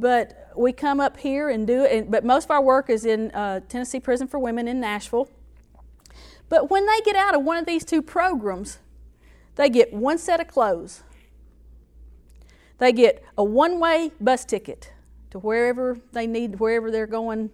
but 0.00 0.52
we 0.56 0.72
come 0.72 1.00
up 1.00 1.18
here 1.18 1.48
and 1.48 1.66
do 1.66 1.84
it. 1.84 2.10
But 2.10 2.24
most 2.24 2.44
of 2.44 2.50
our 2.50 2.62
work 2.62 2.90
is 2.90 3.04
in 3.04 3.30
uh, 3.30 3.60
Tennessee 3.68 4.00
Prison 4.00 4.26
for 4.26 4.38
Women 4.38 4.66
in 4.66 4.80
Nashville. 4.80 5.28
But 6.48 6.70
when 6.70 6.86
they 6.86 7.00
get 7.04 7.16
out 7.16 7.34
of 7.34 7.44
one 7.44 7.58
of 7.58 7.66
these 7.66 7.84
two 7.84 8.02
programs, 8.02 8.78
they 9.54 9.68
get 9.68 9.92
one 9.92 10.18
set 10.18 10.40
of 10.40 10.48
clothes. 10.48 11.02
They 12.78 12.92
get 12.92 13.22
a 13.36 13.44
one 13.44 13.78
way 13.78 14.10
bus 14.20 14.44
ticket 14.44 14.92
to 15.30 15.38
wherever 15.38 15.98
they 16.12 16.26
need, 16.26 16.58
wherever 16.58 16.90
they're 16.90 17.06
going 17.06 17.50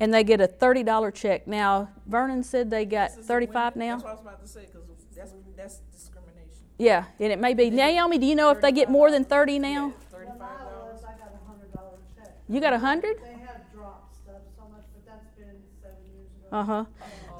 and 0.00 0.14
they 0.14 0.24
get 0.24 0.40
a 0.40 0.48
$30 0.48 1.14
check. 1.14 1.46
Now, 1.46 1.90
Vernon 2.06 2.42
said 2.42 2.70
they 2.70 2.84
got 2.84 3.12
35 3.12 3.76
now. 3.76 3.96
That's 3.96 4.04
what 4.04 4.10
I 4.10 4.12
was 4.12 4.22
about 4.22 4.40
to 4.42 4.48
say, 4.48 4.66
because 4.66 4.82
that's, 5.14 5.32
that's 5.56 5.78
discrimination. 5.92 6.64
Yeah, 6.78 7.04
and 7.18 7.32
it 7.32 7.40
may 7.40 7.54
be. 7.54 7.70
Naomi, 7.70 8.18
do 8.18 8.26
you 8.26 8.36
know 8.36 8.50
if 8.50 8.60
they 8.60 8.72
get 8.72 8.90
more 8.90 9.10
than 9.10 9.24
30 9.24 9.58
now? 9.58 9.92
Thirty-five 10.10 10.38
dollars. 10.38 11.00
I 11.02 11.18
got 11.18 11.32
a 11.34 11.48
hundred 11.48 11.72
dollar 11.72 11.98
check. 12.14 12.37
You 12.48 12.60
got 12.60 12.72
a 12.72 12.76
100? 12.76 13.18
They 13.18 13.32
have 13.46 13.60
dropped 13.74 14.14
stuff 14.16 14.36
so 14.56 14.62
much, 14.70 14.84
but 14.94 15.04
that's 15.06 15.26
been 15.36 15.60
seven 15.82 15.96
years 16.14 16.28
ago. 16.48 16.56
Uh 16.56 16.64
huh. 16.64 16.84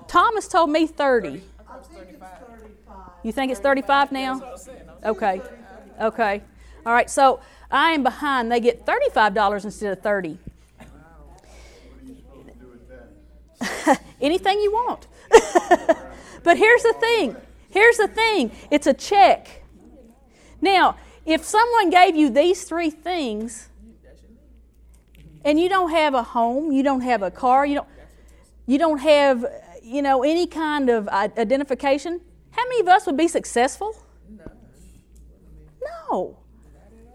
Thomas 0.06 0.48
told 0.48 0.70
me 0.70 0.86
30. 0.86 1.28
I 1.28 1.32
think 1.32 1.40
it's 1.40 1.88
thirty-five. 1.88 3.10
You 3.22 3.32
think 3.32 3.52
it's 3.52 3.60
35 3.60 4.12
now? 4.12 4.54
Okay. 5.04 5.40
Okay. 6.00 6.42
All 6.84 6.92
right. 6.92 7.08
So 7.08 7.40
I 7.70 7.92
am 7.92 8.02
behind. 8.02 8.52
They 8.52 8.60
get 8.60 8.84
$35 8.84 9.64
instead 9.64 9.92
of 9.92 10.02
30. 10.02 10.38
Anything 14.20 14.60
you 14.60 14.72
want. 14.72 15.06
but 16.42 16.58
here's 16.58 16.82
the 16.82 16.94
thing. 17.00 17.36
Here's 17.70 17.96
the 17.96 18.08
thing. 18.08 18.50
It's 18.70 18.86
a 18.86 18.94
check. 18.94 19.62
Now, 20.60 20.96
if 21.24 21.44
someone 21.44 21.90
gave 21.90 22.16
you 22.16 22.30
these 22.30 22.64
three 22.64 22.90
things 22.90 23.67
and 25.44 25.58
you 25.58 25.68
don't 25.68 25.90
have 25.90 26.14
a 26.14 26.22
home, 26.22 26.72
you 26.72 26.82
don't 26.82 27.02
have 27.02 27.22
a 27.22 27.30
car, 27.30 27.64
you 27.66 27.76
don't 27.76 27.88
you 28.66 28.78
don't 28.78 28.98
have 28.98 29.44
you 29.82 30.02
know 30.02 30.22
any 30.22 30.46
kind 30.46 30.90
of 30.90 31.08
identification, 31.08 32.20
how 32.50 32.64
many 32.64 32.80
of 32.80 32.88
us 32.88 33.06
would 33.06 33.16
be 33.16 33.28
successful? 33.28 33.96
No. 36.10 36.38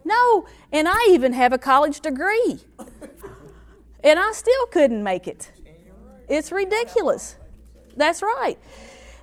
No. 0.06 0.46
And 0.72 0.88
I 0.88 1.08
even 1.10 1.34
have 1.34 1.54
a 1.54 1.58
college 1.58 2.00
degree. 2.02 2.60
And 4.04 4.20
I 4.20 4.32
still 4.34 4.66
couldn't 4.68 5.02
make 5.02 5.28
it. 5.28 5.52
It's 6.28 6.52
ridiculous. 6.52 7.38
That's 7.96 8.22
right. 8.22 8.58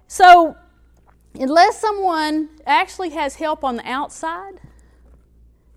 So, 0.07 0.57
unless 1.35 1.79
someone 1.79 2.49
actually 2.67 3.11
has 3.11 3.35
help 3.35 3.63
on 3.63 3.77
the 3.77 3.87
outside, 3.87 4.61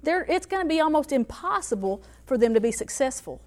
there, 0.03 0.25
it's 0.29 0.45
going 0.45 0.63
to 0.63 0.69
be 0.69 0.79
almost 0.79 1.11
impossible 1.11 2.01
for 2.25 2.37
them 2.37 2.53
to 2.53 2.61
be 2.61 2.71
successful. 2.71 3.41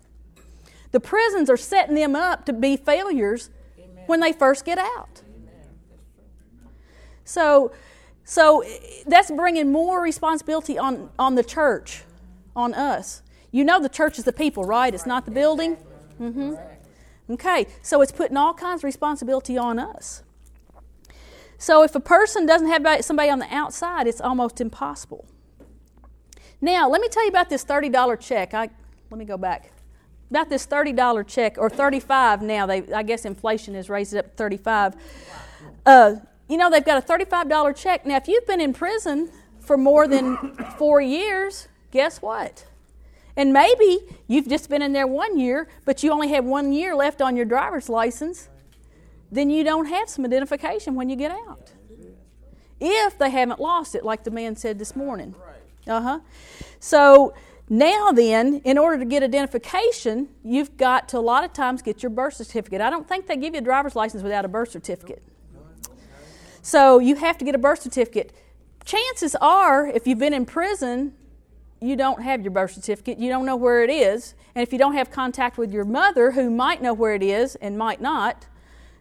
The 0.92 1.00
prisons 1.00 1.50
are 1.50 1.56
setting 1.56 1.94
them 1.94 2.14
up 2.14 2.44
to 2.46 2.52
be 2.52 2.76
failures 2.76 3.50
when 4.06 4.20
they 4.20 4.32
first 4.32 4.64
get 4.64 4.78
out. 4.78 5.22
So, 7.24 7.72
so 8.24 8.60
eh, 8.60 8.78
that's 9.06 9.30
bringing 9.30 9.72
more 9.72 10.00
responsibility 10.00 10.78
on, 10.78 11.10
on 11.18 11.34
the 11.34 11.44
church, 11.44 12.04
on 12.54 12.72
us. 12.72 13.22
You 13.50 13.64
know 13.64 13.80
the 13.80 13.88
church 13.88 14.18
is 14.18 14.24
the 14.24 14.32
people, 14.32 14.64
right? 14.64 14.94
It's 14.94 15.06
not 15.06 15.24
the 15.24 15.30
building. 15.32 15.76
Mm-hmm. 16.20 16.54
Okay, 17.28 17.66
so 17.82 18.00
it's 18.02 18.12
putting 18.12 18.36
all 18.36 18.54
kinds 18.54 18.80
of 18.80 18.84
responsibility 18.84 19.58
on 19.58 19.78
us. 19.78 20.22
So 21.58 21.82
if 21.82 21.94
a 21.94 22.00
person 22.00 22.46
doesn't 22.46 22.68
have 22.68 23.04
somebody 23.04 23.30
on 23.30 23.40
the 23.40 23.52
outside, 23.52 24.06
it's 24.06 24.20
almost 24.20 24.60
impossible. 24.60 25.26
Now, 26.60 26.88
let 26.88 27.00
me 27.00 27.08
tell 27.08 27.22
you 27.24 27.28
about 27.28 27.48
this 27.48 27.64
$30 27.64 28.20
check. 28.20 28.54
I, 28.54 28.70
let 29.10 29.18
me 29.18 29.24
go 29.24 29.36
back. 29.36 29.72
About 30.30 30.48
this 30.48 30.66
$30 30.66 31.26
check, 31.26 31.56
or 31.58 31.70
35 31.70 32.42
now. 32.42 32.66
They, 32.66 32.92
I 32.92 33.02
guess 33.02 33.24
inflation 33.24 33.74
has 33.74 33.88
raised 33.88 34.14
it 34.14 34.18
up 34.18 34.30
to 34.30 34.36
35. 34.36 34.94
Uh, 35.84 36.16
you 36.48 36.56
know, 36.56 36.70
they've 36.70 36.84
got 36.84 37.02
a 37.02 37.06
$35 37.06 37.76
check. 37.76 38.06
Now, 38.06 38.16
if 38.16 38.26
you've 38.26 38.46
been 38.46 38.60
in 38.60 38.72
prison 38.72 39.30
for 39.60 39.76
more 39.76 40.08
than 40.08 40.36
four 40.78 41.00
years, 41.00 41.68
guess 41.90 42.20
what? 42.22 42.66
And 43.36 43.52
maybe 43.52 43.98
you've 44.26 44.48
just 44.48 44.70
been 44.70 44.82
in 44.82 44.92
there 44.92 45.06
one 45.06 45.38
year, 45.38 45.68
but 45.84 46.02
you 46.02 46.10
only 46.10 46.28
have 46.28 46.44
one 46.44 46.72
year 46.72 46.94
left 46.94 47.20
on 47.20 47.36
your 47.36 47.44
driver's 47.44 47.88
license, 47.88 48.48
then 49.30 49.50
you 49.50 49.62
don't 49.62 49.86
have 49.86 50.08
some 50.08 50.24
identification 50.24 50.94
when 50.94 51.10
you 51.10 51.16
get 51.16 51.30
out. 51.30 51.72
If 52.80 53.18
they 53.18 53.30
haven't 53.30 53.60
lost 53.60 53.94
it, 53.94 54.04
like 54.04 54.24
the 54.24 54.30
man 54.30 54.56
said 54.56 54.78
this 54.78 54.96
morning. 54.96 55.34
Uh 55.86 56.00
huh. 56.00 56.20
So 56.80 57.34
now, 57.68 58.12
then, 58.12 58.60
in 58.64 58.78
order 58.78 58.98
to 58.98 59.04
get 59.04 59.22
identification, 59.22 60.28
you've 60.44 60.76
got 60.76 61.08
to 61.08 61.18
a 61.18 61.20
lot 61.20 61.42
of 61.42 61.52
times 61.52 61.82
get 61.82 62.02
your 62.02 62.10
birth 62.10 62.34
certificate. 62.34 62.80
I 62.80 62.90
don't 62.90 63.08
think 63.08 63.26
they 63.26 63.36
give 63.36 63.54
you 63.54 63.58
a 63.58 63.64
driver's 63.64 63.96
license 63.96 64.22
without 64.22 64.44
a 64.44 64.48
birth 64.48 64.70
certificate. 64.70 65.22
So 66.62 66.98
you 66.98 67.16
have 67.16 67.38
to 67.38 67.44
get 67.44 67.54
a 67.54 67.58
birth 67.58 67.82
certificate. 67.82 68.32
Chances 68.84 69.34
are, 69.40 69.86
if 69.86 70.06
you've 70.06 70.18
been 70.18 70.32
in 70.32 70.46
prison, 70.46 71.14
you 71.80 71.96
don't 71.96 72.22
have 72.22 72.42
your 72.42 72.52
birth 72.52 72.72
certificate, 72.72 73.18
you 73.18 73.28
don't 73.28 73.44
know 73.44 73.56
where 73.56 73.82
it 73.82 73.90
is, 73.90 74.34
and 74.54 74.62
if 74.62 74.72
you 74.72 74.78
don't 74.78 74.94
have 74.94 75.10
contact 75.10 75.58
with 75.58 75.72
your 75.72 75.84
mother, 75.84 76.32
who 76.32 76.50
might 76.50 76.80
know 76.80 76.94
where 76.94 77.14
it 77.14 77.22
is 77.22 77.56
and 77.56 77.76
might 77.76 78.00
not, 78.00 78.46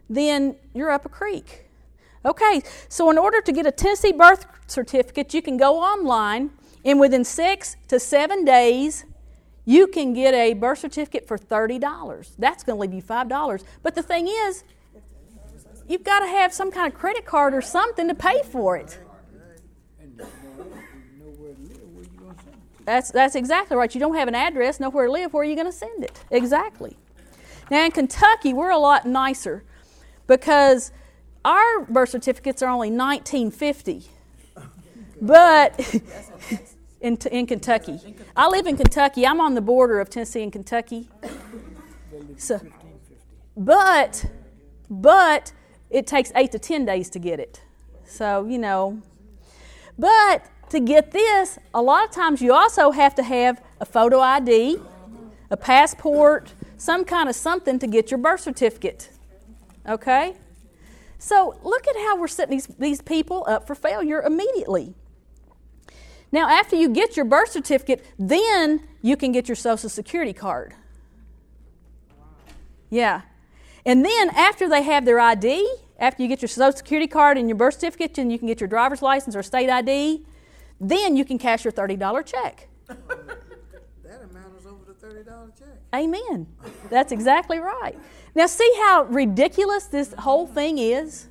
then 0.09 0.55
you're 0.73 0.91
up 0.91 1.05
a 1.05 1.09
creek. 1.09 1.65
Okay, 2.25 2.63
so 2.89 3.09
in 3.11 3.17
order 3.17 3.41
to 3.41 3.51
get 3.51 3.67
a 3.67 3.71
Tennessee 3.71 4.11
birth 4.11 4.47
certificate, 4.67 5.33
you 5.33 5.41
can 5.41 5.57
go 5.57 5.77
online, 5.79 6.49
and 6.85 6.99
within 6.99 7.23
six 7.25 7.75
to 7.87 7.99
seven 7.99 8.45
days, 8.45 9.05
you 9.65 9.87
can 9.87 10.13
get 10.13 10.35
a 10.35 10.53
birth 10.53 10.79
certificate 10.79 11.27
for 11.27 11.37
$30. 11.37 12.35
That's 12.37 12.63
going 12.63 12.77
to 12.77 12.81
leave 12.81 12.93
you 12.93 13.01
$5. 13.01 13.63
But 13.81 13.95
the 13.95 14.03
thing 14.03 14.27
is, 14.27 14.63
you've 15.87 16.03
got 16.03 16.19
to 16.19 16.27
have 16.27 16.53
some 16.53 16.71
kind 16.71 16.91
of 16.91 16.97
credit 16.97 17.25
card 17.25 17.55
or 17.55 17.61
something 17.61 18.07
to 18.07 18.13
pay 18.13 18.43
for 18.43 18.77
it. 18.77 18.99
That's, 22.85 23.09
that's 23.09 23.33
exactly 23.33 23.75
right. 23.75 23.93
You 23.93 23.99
don't 23.99 24.15
have 24.15 24.27
an 24.27 24.35
address, 24.35 24.79
nowhere 24.79 25.07
to 25.07 25.11
live, 25.11 25.33
where 25.33 25.41
are 25.41 25.45
you 25.45 25.55
going 25.55 25.65
to 25.65 25.73
send 25.73 26.03
it? 26.03 26.23
Exactly. 26.29 26.95
Now, 27.71 27.83
in 27.83 27.91
Kentucky, 27.91 28.53
we're 28.53 28.69
a 28.69 28.77
lot 28.77 29.07
nicer 29.07 29.63
because 30.27 30.91
our 31.43 31.81
birth 31.81 32.09
certificates 32.09 32.61
are 32.61 32.69
only 32.69 32.91
1950. 32.91 34.07
But 35.19 35.79
in, 37.01 37.17
in 37.31 37.45
Kentucky, 37.45 37.99
I 38.35 38.47
live 38.47 38.67
in 38.67 38.77
Kentucky. 38.77 39.25
I'm 39.27 39.39
on 39.39 39.53
the 39.53 39.61
border 39.61 39.99
of 39.99 40.09
Tennessee 40.09 40.43
and 40.43 40.51
Kentucky. 40.51 41.09
So, 42.37 42.59
but, 43.55 44.25
but 44.89 45.53
it 45.89 46.07
takes 46.07 46.31
eight 46.35 46.51
to 46.51 46.59
10 46.59 46.85
days 46.85 47.09
to 47.11 47.19
get 47.19 47.39
it. 47.39 47.61
So, 48.05 48.45
you 48.45 48.57
know, 48.57 49.01
but 49.97 50.45
to 50.69 50.79
get 50.79 51.11
this, 51.11 51.57
a 51.73 51.81
lot 51.81 52.05
of 52.05 52.11
times 52.11 52.41
you 52.41 52.53
also 52.53 52.91
have 52.91 53.15
to 53.15 53.23
have 53.23 53.61
a 53.79 53.85
photo 53.85 54.19
ID, 54.19 54.77
a 55.49 55.57
passport, 55.57 56.53
some 56.77 57.05
kind 57.05 57.29
of 57.29 57.35
something 57.35 57.79
to 57.79 57.87
get 57.87 58.11
your 58.11 58.17
birth 58.17 58.41
certificate. 58.41 59.09
Okay? 59.87 60.35
So 61.17 61.59
look 61.63 61.87
at 61.87 61.95
how 61.95 62.19
we're 62.19 62.27
setting 62.27 62.57
these, 62.57 62.67
these 62.67 63.01
people 63.01 63.45
up 63.47 63.67
for 63.67 63.75
failure 63.75 64.21
immediately. 64.21 64.93
Now, 66.35 66.49
after 66.49 66.75
you 66.75 66.89
get 66.89 67.15
your 67.15 67.23
birth 67.23 67.51
certificate, 67.51 68.05
then 68.19 68.85
you 69.01 69.15
can 69.15 69.31
get 69.31 69.47
your 69.47 69.55
social 69.55 69.87
security 69.87 70.33
card. 70.33 70.73
Yeah. 72.89 73.21
And 73.85 74.03
then 74.03 74.31
after 74.31 74.67
they 74.67 74.81
have 74.81 75.05
their 75.05 75.17
ID, 75.17 75.65
after 75.97 76.21
you 76.21 76.27
get 76.27 76.41
your 76.41 76.49
social 76.49 76.75
security 76.75 77.07
card 77.07 77.37
and 77.37 77.47
your 77.47 77.55
birth 77.55 77.75
certificate, 77.75 78.17
and 78.17 78.33
you 78.33 78.37
can 78.37 78.49
get 78.49 78.59
your 78.59 78.67
driver's 78.67 79.01
license 79.01 79.33
or 79.33 79.43
state 79.43 79.69
ID, 79.69 80.25
then 80.81 81.15
you 81.15 81.23
can 81.23 81.37
cash 81.37 81.63
your 81.63 81.71
$30 81.71 82.25
check. 82.25 82.67
That 84.03 84.21
amount 84.29 84.59
is 84.59 84.65
over 84.65 84.83
the 84.85 84.93
thirty 84.93 85.23
dollar 85.23 85.51
check. 85.57 85.79
Amen. 85.93 86.47
That's 86.89 87.13
exactly 87.13 87.59
right. 87.59 87.97
Now, 88.35 88.45
see 88.45 88.71
how 88.83 89.03
ridiculous 89.03 89.85
this 89.85 90.13
whole 90.19 90.45
thing 90.45 90.79
is? 90.79 91.27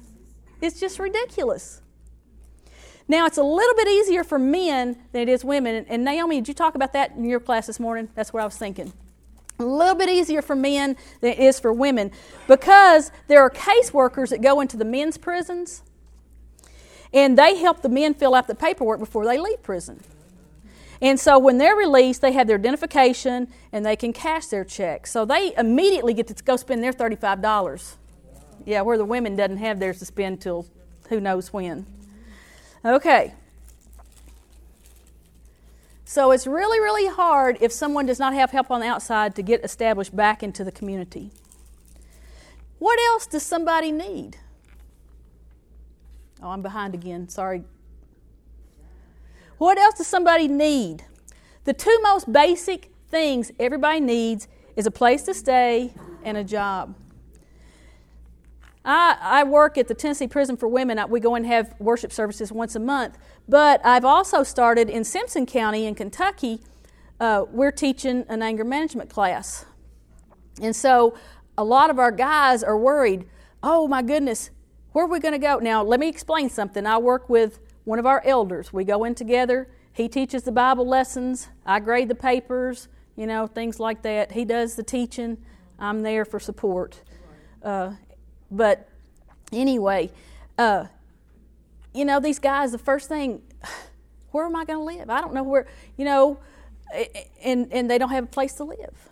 It's 0.63 0.81
just 0.81 0.99
ridiculous. 0.99 1.83
Now, 3.07 3.27
it's 3.27 3.37
a 3.37 3.43
little 3.43 3.75
bit 3.75 3.89
easier 3.89 4.25
for 4.25 4.39
men 4.39 4.97
than 5.13 5.23
it 5.23 5.29
is 5.29 5.45
women. 5.45 5.85
And 5.89 6.05
Naomi, 6.05 6.41
did 6.41 6.49
you 6.49 6.55
talk 6.55 6.75
about 6.75 6.93
that 6.95 7.13
in 7.13 7.25
your 7.25 7.41
class 7.41 7.67
this 7.67 7.79
morning? 7.79 8.09
That's 8.15 8.33
what 8.33 8.43
I 8.43 8.47
was 8.47 8.57
thinking. 8.57 8.93
A 9.59 9.65
little 9.65 9.95
bit 9.95 10.09
easier 10.09 10.43
for 10.43 10.57
men 10.57 10.97
than 11.21 11.33
it 11.33 11.39
is 11.39 11.61
for 11.61 11.73
women 11.73 12.11
because 12.49 13.13
there 13.29 13.41
are 13.43 13.51
caseworkers 13.51 14.31
that 14.31 14.43
go 14.43 14.61
into 14.61 14.77
the 14.77 14.85
men's 14.85 15.17
prisons 15.17 15.83
and 17.13 17.39
they 17.39 17.57
help 17.57 17.83
the 17.83 17.89
men 17.89 18.15
fill 18.15 18.35
out 18.35 18.49
the 18.49 18.55
paperwork 18.57 18.99
before 18.99 19.25
they 19.25 19.39
leave 19.39 19.63
prison. 19.63 20.03
And 21.01 21.21
so 21.21 21.39
when 21.39 21.59
they're 21.59 21.77
released, 21.77 22.21
they 22.21 22.33
have 22.33 22.47
their 22.47 22.59
identification 22.59 23.49
and 23.73 23.87
they 23.87 23.95
can 23.95 24.13
cash 24.13 24.47
their 24.47 24.65
check. 24.65 25.07
So 25.07 25.25
they 25.25 25.55
immediately 25.57 26.15
get 26.15 26.27
to 26.29 26.43
go 26.43 26.57
spend 26.57 26.83
their 26.83 26.93
$35. 26.93 27.97
Yeah, 28.65 28.81
where 28.81 28.97
the 28.99 29.05
women 29.05 29.37
doesn't 29.37 29.59
have 29.59 29.79
theirs 29.79 29.99
to 30.01 30.07
spend 30.07 30.41
till 30.41 30.67
who 31.09 31.21
knows 31.21 31.53
when. 31.53 31.87
Okay. 32.85 33.35
So 36.05 36.31
it's 36.31 36.47
really, 36.47 36.79
really 36.79 37.09
hard 37.09 37.57
if 37.61 37.73
someone 37.73 38.07
does 38.07 38.19
not 38.19 38.35
have 38.35 38.51
help 38.51 38.71
on 38.71 38.81
the 38.81 38.87
outside 38.87 39.35
to 39.37 39.43
get 39.43 39.65
established 39.65 40.15
back 40.15 40.43
into 40.43 40.63
the 40.63 40.71
community. 40.71 41.31
What 42.79 43.01
else 43.01 43.27
does 43.27 43.43
somebody 43.43 43.91
need? 43.91 44.37
Oh, 46.43 46.51
I'm 46.51 46.63
behind 46.63 46.95
again. 46.95 47.29
Sorry. 47.29 47.65
What 49.57 49.79
else 49.79 49.95
does 49.95 50.07
somebody 50.07 50.47
need? 50.47 51.05
The 51.65 51.73
two 51.73 51.99
most 52.03 52.31
basic 52.31 52.91
things 53.09 53.51
everybody 53.59 54.01
needs 54.01 54.47
is 54.77 54.87
a 54.87 54.91
place 54.91 55.23
to 55.23 55.33
stay 55.33 55.95
and 56.23 56.37
a 56.37 56.45
job. 56.45 56.95
I, 58.85 59.17
I 59.21 59.45
work 59.45 59.79
at 59.79 59.89
the 59.89 59.95
Tennessee 59.95 60.29
Prison 60.29 60.57
for 60.57 60.69
Women. 60.69 61.01
We 61.09 61.21
go 61.21 61.35
and 61.35 61.47
have 61.47 61.75
worship 61.79 62.13
services 62.13 62.53
once 62.53 62.77
a 62.77 62.81
month. 62.81 63.17
But 63.49 63.85
I've 63.85 64.05
also 64.05 64.43
started 64.43 64.91
in 64.91 65.05
Simpson 65.05 65.47
County 65.47 65.87
in 65.87 65.95
Kentucky. 65.95 66.61
Uh, 67.19 67.45
we're 67.51 67.73
teaching 67.73 68.25
an 68.29 68.43
anger 68.43 68.65
management 68.65 69.11
class. 69.11 69.65
And 70.61 70.75
so 70.77 71.17
a 71.57 71.65
lot 71.65 71.91
of 71.91 71.99
our 71.99 72.13
guys 72.13 72.63
are 72.63 72.79
worried 72.79 73.27
oh 73.65 73.89
my 73.89 74.03
goodness, 74.03 74.51
where 74.93 75.07
are 75.07 75.09
we 75.09 75.19
going 75.19 75.33
to 75.33 75.39
go? 75.39 75.59
Now, 75.59 75.83
let 75.83 75.99
me 75.99 76.09
explain 76.09 76.51
something. 76.51 76.87
I 76.87 76.99
work 76.99 77.31
with 77.31 77.59
one 77.85 77.99
of 77.99 78.05
our 78.05 78.23
elders. 78.25 78.73
We 78.73 78.85
go 78.85 79.05
in 79.05 79.15
together. 79.15 79.69
He 79.93 80.07
teaches 80.07 80.43
the 80.43 80.53
Bible 80.53 80.87
lessons. 80.87 81.49
I 81.65 81.81
grade 81.81 82.09
the 82.09 82.15
papers, 82.15 82.89
you 83.17 83.27
know, 83.27 83.47
things 83.47 83.81
like 83.81 84.03
that. 84.03 84.33
He 84.33 84.45
does 84.45 84.77
the 84.77 84.83
teaching. 84.83 85.39
I'm 85.79 86.03
there 86.03 86.27
for 86.27 86.39
support. 86.39 87.01
Uh, 87.63 87.93
but 88.57 88.89
anyway, 89.53 90.11
uh, 90.59 90.87
you 91.93 92.05
know, 92.05 92.21
these 92.21 92.39
guys, 92.39 92.73
the 92.73 92.79
first 92.79 93.09
thing, 93.09 93.43
where 94.31 94.47
am 94.47 94.57
I 94.57 94.65
going 94.65 94.79
to 94.79 94.99
live? 94.99 95.11
I 95.11 95.21
don't 95.21 95.35
know 95.35 95.43
where, 95.43 95.67
you 95.97 96.05
know, 96.05 96.39
and, 97.43 97.73
and 97.73 97.91
they 97.91 97.99
don't 97.99 98.11
have 98.11 98.25
a 98.25 98.29
place 98.29 98.55
to 98.55 98.65
live. 98.65 99.11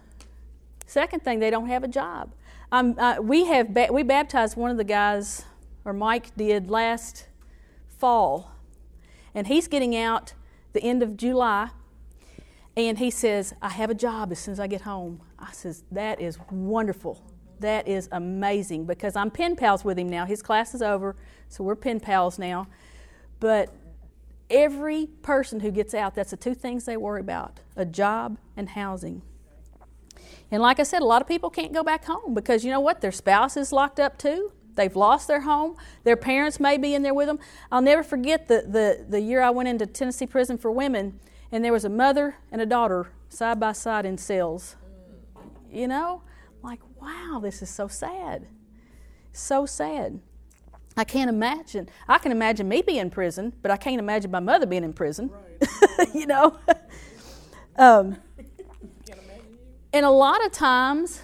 Second 0.86 1.20
thing, 1.24 1.38
they 1.40 1.50
don't 1.50 1.68
have 1.68 1.84
a 1.84 1.88
job. 1.88 2.32
Um, 2.70 2.94
uh, 2.98 3.16
we 3.20 3.46
have 3.46 3.74
ba- 3.74 3.88
we 3.90 4.02
baptized 4.02 4.56
one 4.56 4.70
of 4.70 4.76
the 4.76 4.84
guys, 4.84 5.44
or 5.84 5.92
Mike 5.92 6.34
did 6.36 6.70
last 6.70 7.26
fall, 7.98 8.52
and 9.34 9.46
he's 9.46 9.68
getting 9.68 9.96
out 9.96 10.32
the 10.72 10.82
end 10.82 11.02
of 11.02 11.16
July, 11.16 11.70
and 12.76 12.98
he 12.98 13.10
says, 13.10 13.54
"I 13.60 13.70
have 13.70 13.90
a 13.90 13.94
job 13.94 14.32
as 14.32 14.38
soon 14.38 14.52
as 14.52 14.60
I 14.60 14.66
get 14.66 14.82
home." 14.82 15.20
I 15.38 15.52
says, 15.52 15.84
"That 15.90 16.20
is 16.20 16.38
wonderful. 16.50 17.20
That 17.62 17.88
is 17.88 18.08
amazing." 18.12 18.84
Because 18.84 19.16
I'm 19.16 19.30
pen 19.30 19.56
pals 19.56 19.84
with 19.84 19.98
him 19.98 20.08
now. 20.08 20.26
His 20.26 20.42
class 20.42 20.74
is 20.74 20.82
over, 20.82 21.16
so 21.48 21.64
we're 21.64 21.74
pen 21.74 21.98
pals 21.98 22.38
now. 22.38 22.66
But 23.40 23.70
every 24.50 25.06
person 25.22 25.60
who 25.60 25.70
gets 25.70 25.94
out, 25.94 26.14
that's 26.14 26.30
the 26.30 26.36
two 26.36 26.54
things 26.54 26.84
they 26.84 26.96
worry 26.96 27.20
about: 27.20 27.60
a 27.74 27.84
job 27.84 28.38
and 28.56 28.68
housing. 28.68 29.22
And 30.50 30.60
like 30.60 30.78
I 30.78 30.82
said, 30.82 31.00
a 31.00 31.06
lot 31.06 31.22
of 31.22 31.28
people 31.28 31.48
can't 31.48 31.72
go 31.72 31.82
back 31.82 32.04
home 32.04 32.34
because 32.34 32.62
you 32.62 32.70
know 32.70 32.80
what? 32.80 33.00
Their 33.00 33.10
spouse 33.10 33.56
is 33.56 33.72
locked 33.72 33.98
up 33.98 34.18
too. 34.18 34.52
They've 34.74 34.94
lost 34.94 35.26
their 35.26 35.40
home. 35.40 35.76
Their 36.04 36.16
parents 36.16 36.60
may 36.60 36.76
be 36.76 36.94
in 36.94 37.02
there 37.02 37.14
with 37.14 37.26
them. 37.26 37.38
I'll 37.70 37.82
never 37.82 38.02
forget 38.02 38.48
the, 38.48 38.64
the, 38.68 39.04
the 39.08 39.20
year 39.20 39.42
I 39.42 39.50
went 39.50 39.68
into 39.68 39.86
Tennessee 39.86 40.26
Prison 40.26 40.58
for 40.58 40.70
Women, 40.70 41.20
and 41.50 41.64
there 41.64 41.72
was 41.72 41.84
a 41.84 41.90
mother 41.90 42.36
and 42.50 42.60
a 42.60 42.66
daughter 42.66 43.12
side 43.28 43.60
by 43.60 43.72
side 43.72 44.04
in 44.06 44.18
cells. 44.18 44.76
You 45.70 45.88
know? 45.88 46.22
Wow, 47.02 47.40
this 47.40 47.62
is 47.62 47.68
so 47.68 47.88
sad. 47.88 48.46
So 49.32 49.66
sad. 49.66 50.20
I 50.96 51.04
can't 51.04 51.28
imagine. 51.28 51.88
I 52.06 52.18
can 52.18 52.30
imagine 52.30 52.68
me 52.68 52.82
being 52.82 52.98
in 52.98 53.10
prison, 53.10 53.52
but 53.60 53.70
I 53.70 53.76
can't 53.76 53.98
imagine 53.98 54.30
my 54.30 54.40
mother 54.40 54.66
being 54.66 54.84
in 54.84 54.92
prison. 54.92 55.30
Right. 55.30 56.08
you 56.14 56.26
know? 56.26 56.58
um, 57.76 58.16
and 59.92 60.06
a 60.06 60.10
lot 60.10 60.44
of 60.44 60.52
times, 60.52 61.22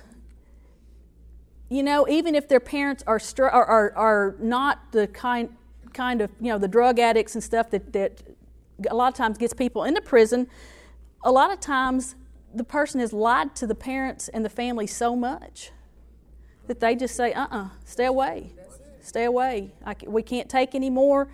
you 1.68 1.82
know, 1.82 2.08
even 2.08 2.34
if 2.34 2.48
their 2.48 2.60
parents 2.60 3.04
are, 3.06 3.20
str- 3.20 3.44
are, 3.44 3.64
are, 3.64 3.92
are 3.94 4.36
not 4.40 4.90
the 4.90 5.06
kind, 5.06 5.54
kind 5.92 6.22
of, 6.22 6.30
you 6.40 6.48
know, 6.48 6.58
the 6.58 6.68
drug 6.68 6.98
addicts 6.98 7.34
and 7.34 7.44
stuff 7.44 7.70
that, 7.70 7.92
that 7.92 8.22
a 8.90 8.94
lot 8.94 9.08
of 9.08 9.14
times 9.14 9.38
gets 9.38 9.54
people 9.54 9.84
into 9.84 10.00
prison, 10.00 10.48
a 11.22 11.30
lot 11.30 11.52
of 11.52 11.60
times 11.60 12.16
the 12.54 12.64
person 12.64 13.00
has 13.00 13.12
lied 13.12 13.54
to 13.56 13.66
the 13.66 13.74
parents 13.74 14.28
and 14.28 14.44
the 14.44 14.50
family 14.50 14.86
so 14.86 15.14
much 15.14 15.70
that 16.66 16.80
they 16.80 16.94
just 16.94 17.14
say, 17.16 17.32
uh 17.32 17.44
uh-uh, 17.44 17.58
uh, 17.58 17.68
stay 17.84 18.04
away. 18.04 18.52
Stay 19.00 19.24
away. 19.24 19.72
we 20.06 20.22
can't 20.22 20.48
take 20.48 20.74
any 20.74 20.90
more. 20.90 21.28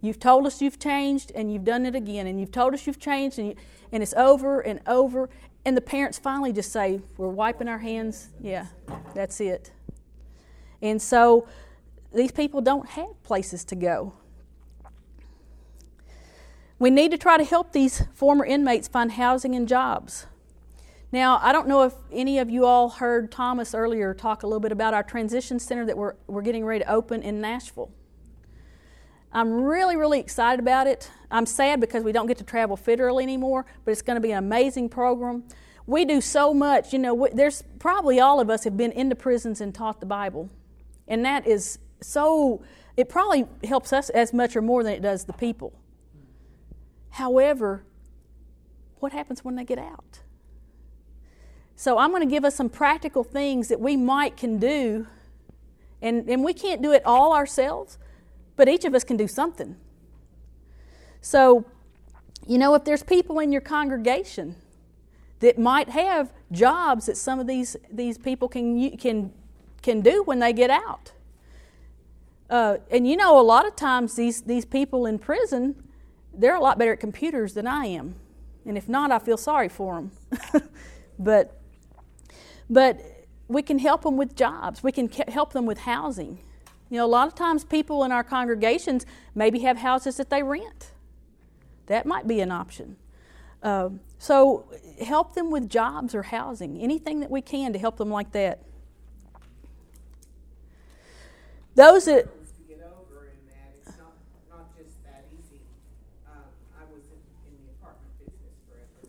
You've 0.00 0.18
told 0.18 0.46
us 0.46 0.62
you've 0.62 0.78
changed 0.78 1.32
and 1.34 1.52
you've 1.52 1.64
done 1.64 1.84
it 1.84 1.94
again, 1.94 2.26
and 2.26 2.40
you've 2.40 2.52
told 2.52 2.72
us 2.72 2.86
you've 2.86 3.00
changed, 3.00 3.38
and, 3.38 3.48
you, 3.48 3.54
and 3.92 4.02
it's 4.02 4.14
over 4.14 4.60
and 4.60 4.80
over. 4.86 5.28
And 5.64 5.76
the 5.76 5.82
parents 5.82 6.18
finally 6.18 6.52
just 6.52 6.72
say, 6.72 7.00
We're 7.16 7.28
wiping 7.28 7.68
our 7.68 7.78
hands. 7.78 8.30
Yeah, 8.40 8.66
that's 9.14 9.40
it. 9.40 9.72
And 10.80 11.02
so 11.02 11.48
these 12.14 12.32
people 12.32 12.60
don't 12.60 12.88
have 12.90 13.22
places 13.24 13.64
to 13.66 13.76
go. 13.76 14.14
We 16.78 16.90
need 16.90 17.10
to 17.10 17.18
try 17.18 17.36
to 17.36 17.44
help 17.44 17.72
these 17.72 18.04
former 18.14 18.44
inmates 18.44 18.86
find 18.86 19.12
housing 19.12 19.56
and 19.56 19.66
jobs. 19.66 20.26
Now, 21.10 21.40
I 21.42 21.52
don't 21.52 21.68
know 21.68 21.84
if 21.84 21.94
any 22.12 22.38
of 22.38 22.50
you 22.50 22.66
all 22.66 22.90
heard 22.90 23.32
Thomas 23.32 23.74
earlier 23.74 24.12
talk 24.12 24.42
a 24.42 24.46
little 24.46 24.60
bit 24.60 24.72
about 24.72 24.92
our 24.92 25.02
transition 25.02 25.58
center 25.58 25.86
that 25.86 25.96
we're, 25.96 26.14
we're 26.26 26.42
getting 26.42 26.66
ready 26.66 26.84
to 26.84 26.90
open 26.90 27.22
in 27.22 27.40
Nashville. 27.40 27.90
I'm 29.32 29.52
really, 29.62 29.96
really 29.96 30.20
excited 30.20 30.60
about 30.60 30.86
it. 30.86 31.10
I'm 31.30 31.46
sad 31.46 31.80
because 31.80 32.02
we 32.02 32.12
don't 32.12 32.26
get 32.26 32.38
to 32.38 32.44
travel 32.44 32.76
federally 32.76 33.22
anymore, 33.22 33.64
but 33.84 33.92
it's 33.92 34.02
going 34.02 34.16
to 34.16 34.20
be 34.20 34.32
an 34.32 34.38
amazing 34.38 34.90
program. 34.90 35.44
We 35.86 36.04
do 36.04 36.20
so 36.20 36.52
much. 36.52 36.92
You 36.92 36.98
know, 36.98 37.14
we, 37.14 37.30
there's 37.30 37.62
probably 37.78 38.20
all 38.20 38.40
of 38.40 38.50
us 38.50 38.64
have 38.64 38.76
been 38.76 38.92
into 38.92 39.14
prisons 39.14 39.62
and 39.62 39.74
taught 39.74 40.00
the 40.00 40.06
Bible. 40.06 40.50
And 41.06 41.24
that 41.24 41.46
is 41.46 41.78
so, 42.02 42.62
it 42.98 43.08
probably 43.08 43.46
helps 43.64 43.94
us 43.94 44.10
as 44.10 44.34
much 44.34 44.56
or 44.56 44.62
more 44.62 44.82
than 44.82 44.92
it 44.92 45.00
does 45.00 45.24
the 45.24 45.32
people. 45.32 45.72
However, 47.10 47.84
what 48.98 49.12
happens 49.12 49.42
when 49.42 49.56
they 49.56 49.64
get 49.64 49.78
out? 49.78 50.20
So 51.78 51.96
I'm 51.96 52.10
going 52.10 52.28
to 52.28 52.28
give 52.28 52.44
us 52.44 52.56
some 52.56 52.68
practical 52.68 53.22
things 53.22 53.68
that 53.68 53.78
we 53.78 53.96
might 53.96 54.36
can 54.36 54.58
do. 54.58 55.06
And, 56.02 56.28
and 56.28 56.42
we 56.42 56.52
can't 56.52 56.82
do 56.82 56.90
it 56.90 57.02
all 57.06 57.32
ourselves, 57.32 57.98
but 58.56 58.68
each 58.68 58.84
of 58.84 58.96
us 58.96 59.04
can 59.04 59.16
do 59.16 59.28
something. 59.28 59.76
So, 61.20 61.64
you 62.48 62.58
know, 62.58 62.74
if 62.74 62.82
there's 62.82 63.04
people 63.04 63.38
in 63.38 63.52
your 63.52 63.60
congregation 63.60 64.56
that 65.38 65.56
might 65.56 65.90
have 65.90 66.32
jobs 66.50 67.06
that 67.06 67.16
some 67.16 67.38
of 67.38 67.46
these, 67.46 67.76
these 67.92 68.18
people 68.18 68.48
can, 68.48 68.96
can, 68.96 69.32
can 69.80 70.00
do 70.00 70.24
when 70.24 70.40
they 70.40 70.52
get 70.52 70.70
out. 70.70 71.12
Uh, 72.50 72.78
and 72.90 73.06
you 73.06 73.16
know, 73.16 73.38
a 73.38 73.42
lot 73.42 73.68
of 73.68 73.76
times 73.76 74.16
these, 74.16 74.42
these 74.42 74.64
people 74.64 75.06
in 75.06 75.16
prison, 75.16 75.80
they're 76.34 76.56
a 76.56 76.60
lot 76.60 76.76
better 76.76 76.94
at 76.94 76.98
computers 76.98 77.54
than 77.54 77.68
I 77.68 77.86
am. 77.86 78.16
And 78.66 78.76
if 78.76 78.88
not, 78.88 79.12
I 79.12 79.20
feel 79.20 79.36
sorry 79.36 79.68
for 79.68 79.94
them. 79.94 80.10
but, 81.20 81.54
but 82.68 83.00
we 83.48 83.62
can 83.62 83.78
help 83.78 84.02
them 84.02 84.16
with 84.16 84.36
jobs, 84.36 84.82
we 84.82 84.92
can 84.92 85.08
help 85.08 85.52
them 85.52 85.66
with 85.66 85.78
housing. 85.80 86.38
You 86.90 86.98
know, 86.98 87.04
a 87.04 87.06
lot 87.06 87.28
of 87.28 87.34
times 87.34 87.64
people 87.64 88.04
in 88.04 88.12
our 88.12 88.24
congregations 88.24 89.04
maybe 89.34 89.60
have 89.60 89.78
houses 89.78 90.16
that 90.16 90.30
they 90.30 90.42
rent. 90.42 90.92
That 91.86 92.06
might 92.06 92.26
be 92.26 92.40
an 92.40 92.50
option. 92.50 92.96
Uh, 93.62 93.90
so 94.18 94.66
help 95.04 95.34
them 95.34 95.50
with 95.50 95.68
jobs 95.68 96.14
or 96.14 96.22
housing, 96.22 96.78
anything 96.78 97.20
that 97.20 97.30
we 97.30 97.40
can 97.40 97.72
to 97.72 97.78
help 97.78 97.96
them 97.96 98.10
like 98.10 98.32
that. 98.32 98.62
Those 101.74 102.06
that 102.06 102.28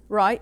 Right. 0.09 0.41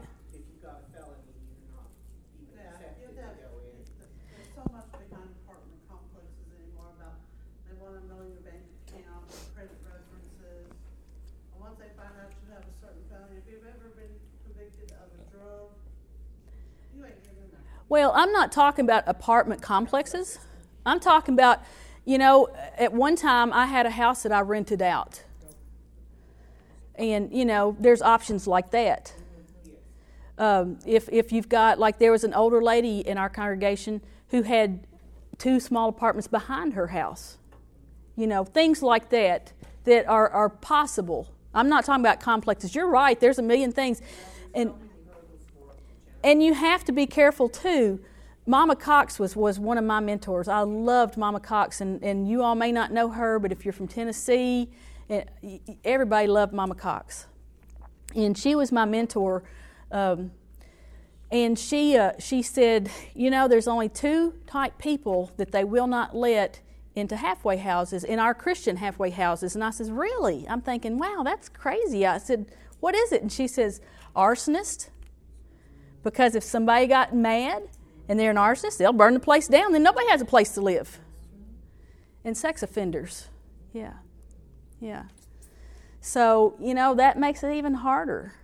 Well, 17.97 18.11
I'm 18.13 18.31
not 18.31 18.51
talking 18.51 18.85
about 18.85 19.05
apartment 19.07 19.63
complexes. 19.63 20.37
I'm 20.85 20.99
talking 20.99 21.33
about, 21.33 21.63
you 22.05 22.19
know, 22.19 22.49
at 22.77 22.93
one 22.93 23.15
time 23.15 23.51
I 23.51 23.65
had 23.65 23.87
a 23.87 23.89
house 23.89 24.21
that 24.21 24.31
I 24.31 24.41
rented 24.41 24.83
out. 24.83 25.23
And, 26.93 27.33
you 27.33 27.43
know, 27.43 27.75
there's 27.79 28.03
options 28.03 28.45
like 28.45 28.69
that. 28.69 29.15
Um, 30.37 30.77
if, 30.85 31.09
if 31.11 31.31
you've 31.31 31.49
got, 31.49 31.79
like, 31.79 31.97
there 31.97 32.11
was 32.11 32.23
an 32.23 32.35
older 32.35 32.61
lady 32.61 32.99
in 32.99 33.17
our 33.17 33.29
congregation 33.29 34.01
who 34.29 34.43
had 34.43 34.85
two 35.39 35.59
small 35.59 35.89
apartments 35.89 36.27
behind 36.27 36.75
her 36.75 36.85
house. 36.85 37.39
You 38.15 38.27
know, 38.27 38.43
things 38.43 38.83
like 38.83 39.09
that 39.09 39.53
that 39.85 40.07
are, 40.07 40.29
are 40.29 40.49
possible. 40.49 41.33
I'm 41.51 41.67
not 41.67 41.83
talking 41.83 42.05
about 42.05 42.19
complexes. 42.19 42.75
You're 42.75 42.91
right, 42.91 43.19
there's 43.19 43.39
a 43.39 43.41
million 43.41 43.71
things. 43.71 44.03
And, 44.53 44.71
and 46.23 46.41
you 46.43 46.53
have 46.53 46.83
to 46.85 46.91
be 46.91 47.05
careful 47.05 47.49
too. 47.49 47.99
Mama 48.45 48.77
Cox 48.77 49.19
was, 49.19 49.35
was 49.35 49.59
one 49.59 49.77
of 49.77 49.83
my 49.83 49.99
mentors. 49.99 50.47
I 50.47 50.61
loved 50.61 51.17
Mama 51.17 51.41
Cox, 51.41 51.81
and, 51.81 52.01
and 52.01 52.29
you 52.29 52.41
all 52.41 52.55
may 52.55 52.71
not 52.71 52.93
know 52.93 53.09
her, 53.09 53.39
but 53.39 53.51
if 53.51 53.65
you're 53.65 53.73
from 53.73 53.89
Tennessee, 53.89 54.69
eh, 55.09 55.25
everybody 55.83 56.27
loved 56.27 56.53
Mama 56.53 56.75
Cox. 56.75 57.27
And 58.15 58.37
she 58.37 58.55
was 58.55 58.71
my 58.71 58.85
mentor. 58.85 59.43
Um, 59.91 60.31
and 61.29 61.59
she, 61.59 61.97
uh, 61.97 62.13
she 62.19 62.41
said, 62.41 62.89
You 63.13 63.29
know, 63.29 63.49
there's 63.49 63.67
only 63.67 63.89
two 63.89 64.33
type 64.47 64.77
people 64.77 65.31
that 65.35 65.51
they 65.51 65.65
will 65.65 65.87
not 65.87 66.15
let 66.15 66.61
into 66.95 67.17
halfway 67.17 67.57
houses, 67.57 68.03
in 68.03 68.17
our 68.17 68.33
Christian 68.33 68.77
halfway 68.77 69.11
houses. 69.11 69.55
And 69.55 69.63
I 69.63 69.71
says, 69.71 69.91
Really? 69.91 70.47
I'm 70.47 70.61
thinking, 70.61 70.97
wow, 70.97 71.21
that's 71.23 71.49
crazy. 71.49 72.05
I 72.05 72.17
said, 72.17 72.45
What 72.79 72.95
is 72.95 73.11
it? 73.11 73.21
And 73.21 73.31
she 73.31 73.47
says, 73.47 73.81
Arsonist. 74.15 74.89
Because 76.07 76.35
if 76.35 76.43
somebody 76.43 76.87
got 76.87 77.13
mad 77.13 77.63
and 78.07 78.17
they're 78.17 78.31
a 78.31 78.35
arsonist, 78.35 78.77
they'll 78.77 78.93
burn 78.93 79.13
the 79.13 79.19
place 79.19 79.49
down, 79.49 79.73
then 79.73 79.83
nobody 79.83 80.07
has 80.07 80.21
a 80.21 80.25
place 80.25 80.53
to 80.53 80.61
live. 80.61 80.99
And 82.23 82.37
sex 82.37 82.63
offenders. 82.63 83.27
Yeah. 83.73 83.91
Yeah. 84.79 85.03
So, 85.99 86.55
you 86.61 86.73
know, 86.73 86.95
that 86.95 87.19
makes 87.19 87.43
it 87.43 87.53
even 87.53 87.73
harder. 87.73 88.35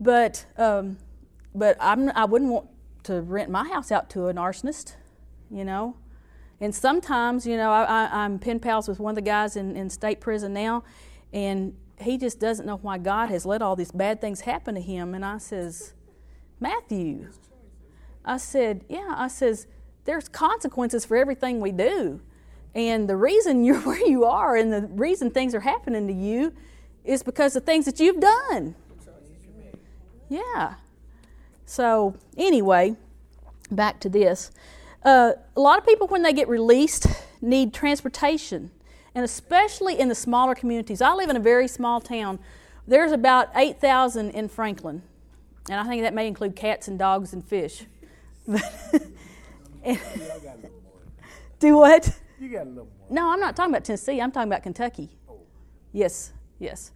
But, 0.00 0.46
um, 0.56 0.96
but 1.54 1.76
I'm, 1.78 2.08
I 2.12 2.24
wouldn't 2.24 2.50
want 2.50 2.68
to 3.02 3.20
rent 3.20 3.50
my 3.50 3.68
house 3.68 3.92
out 3.92 4.08
to 4.10 4.28
an 4.28 4.36
arsonist, 4.36 4.94
you 5.50 5.62
know. 5.62 5.94
And 6.58 6.74
sometimes, 6.74 7.46
you 7.46 7.58
know, 7.58 7.70
I, 7.70 8.24
am 8.24 8.38
pen 8.38 8.60
pals 8.60 8.88
with 8.88 8.98
one 8.98 9.10
of 9.10 9.16
the 9.16 9.20
guys 9.20 9.56
in, 9.56 9.76
in 9.76 9.90
state 9.90 10.22
prison 10.22 10.54
now, 10.54 10.84
and 11.34 11.76
he 12.00 12.16
just 12.16 12.40
doesn't 12.40 12.64
know 12.64 12.78
why 12.78 12.96
God 12.96 13.28
has 13.28 13.44
let 13.44 13.60
all 13.60 13.76
these 13.76 13.92
bad 13.92 14.22
things 14.22 14.40
happen 14.40 14.74
to 14.74 14.80
him. 14.80 15.14
And 15.14 15.22
I 15.22 15.36
says, 15.36 15.92
Matthew, 16.60 17.28
I 18.24 18.38
said, 18.38 18.84
yeah, 18.88 19.14
I 19.16 19.28
says, 19.28 19.66
there's 20.04 20.28
consequences 20.28 21.04
for 21.04 21.16
everything 21.16 21.60
we 21.60 21.72
do. 21.72 22.20
And 22.74 23.08
the 23.08 23.16
reason 23.16 23.64
you're 23.64 23.80
where 23.80 24.06
you 24.06 24.24
are 24.24 24.56
and 24.56 24.72
the 24.72 24.82
reason 24.92 25.30
things 25.30 25.54
are 25.54 25.60
happening 25.60 26.06
to 26.06 26.12
you 26.12 26.52
is 27.04 27.22
because 27.22 27.56
of 27.56 27.64
things 27.64 27.84
that 27.84 28.00
you've 28.00 28.20
done. 28.20 28.74
Yeah. 30.28 30.74
So, 31.66 32.16
anyway, 32.36 32.96
back 33.70 34.00
to 34.00 34.08
this. 34.08 34.50
Uh, 35.04 35.32
a 35.56 35.60
lot 35.60 35.78
of 35.78 35.86
people, 35.86 36.08
when 36.08 36.22
they 36.22 36.32
get 36.32 36.48
released, 36.48 37.06
need 37.40 37.72
transportation, 37.72 38.70
and 39.14 39.24
especially 39.24 39.98
in 39.98 40.08
the 40.08 40.14
smaller 40.14 40.54
communities. 40.54 41.00
I 41.00 41.12
live 41.14 41.30
in 41.30 41.36
a 41.36 41.40
very 41.40 41.68
small 41.68 42.00
town. 42.00 42.38
There's 42.86 43.12
about 43.12 43.48
8,000 43.54 44.30
in 44.30 44.48
Franklin, 44.48 45.02
and 45.70 45.80
I 45.80 45.84
think 45.84 46.02
that 46.02 46.14
may 46.14 46.26
include 46.26 46.56
cats 46.56 46.88
and 46.88 46.98
dogs 46.98 47.32
and 47.32 47.44
fish. 47.44 47.84
do 51.58 51.76
what? 51.76 52.18
You 52.40 52.48
got 52.50 52.66
a 52.66 52.68
little 52.68 52.88
more. 52.98 53.06
No, 53.10 53.30
I'm 53.30 53.40
not 53.40 53.56
talking 53.56 53.72
about 53.72 53.84
Tennessee. 53.84 54.20
I'm 54.20 54.32
talking 54.32 54.50
about 54.50 54.62
Kentucky. 54.62 55.10
Oh. 55.28 55.40
Yes, 55.92 56.32
yes. 56.58 56.92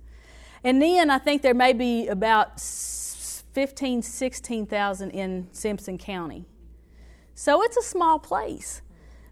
And 0.63 0.81
then 0.83 1.11
I 1.11 1.19
think 1.19 1.43
there 1.43 1.55
may 1.55 1.73
be 1.73 2.09
about 2.09 2.61
15, 2.61 4.03
16,000 4.03 5.11
in 5.11 5.49
Simpson 5.53 5.99
County. 5.99 6.45
So 7.35 7.63
it's 7.63 7.77
a 7.77 7.83
small 7.83 8.19
place. 8.19 8.83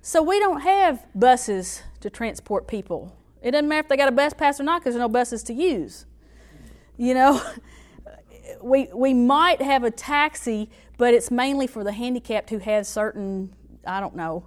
So 0.00 0.22
we 0.22 0.38
don't 0.38 0.60
have 0.60 1.04
buses 1.14 1.82
to 2.00 2.08
transport 2.08 2.66
people. 2.66 3.14
It 3.42 3.50
doesn't 3.52 3.68
matter 3.68 3.80
if 3.80 3.88
they 3.88 3.96
got 3.96 4.08
a 4.08 4.12
bus 4.12 4.32
pass 4.32 4.58
or 4.58 4.64
not 4.64 4.80
because 4.80 4.94
there's 4.94 5.02
no 5.02 5.08
buses 5.08 5.42
to 5.44 5.52
use. 5.52 6.06
You 6.96 7.14
know, 7.14 7.42
we, 8.62 8.88
we 8.94 9.14
might 9.14 9.62
have 9.62 9.84
a 9.84 9.90
taxi, 9.90 10.70
but 10.96 11.14
it's 11.14 11.30
mainly 11.30 11.66
for 11.66 11.84
the 11.84 11.92
handicapped 11.92 12.50
who 12.50 12.58
have 12.58 12.86
certain, 12.86 13.54
I 13.86 14.00
don't 14.00 14.16
know. 14.16 14.44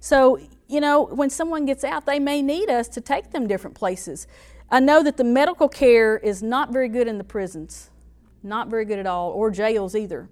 So, 0.00 0.38
you 0.68 0.80
know, 0.80 1.04
when 1.04 1.30
someone 1.30 1.66
gets 1.66 1.84
out, 1.84 2.06
they 2.06 2.18
may 2.18 2.42
need 2.42 2.70
us 2.70 2.88
to 2.88 3.00
take 3.00 3.30
them 3.30 3.46
different 3.46 3.76
places. 3.76 4.26
I 4.70 4.80
know 4.80 5.02
that 5.02 5.16
the 5.16 5.24
medical 5.24 5.68
care 5.68 6.16
is 6.18 6.42
not 6.42 6.72
very 6.72 6.88
good 6.88 7.08
in 7.08 7.18
the 7.18 7.24
prisons, 7.24 7.90
not 8.42 8.68
very 8.68 8.84
good 8.84 8.98
at 8.98 9.06
all, 9.06 9.30
or 9.30 9.50
jails 9.50 9.94
either. 9.94 10.28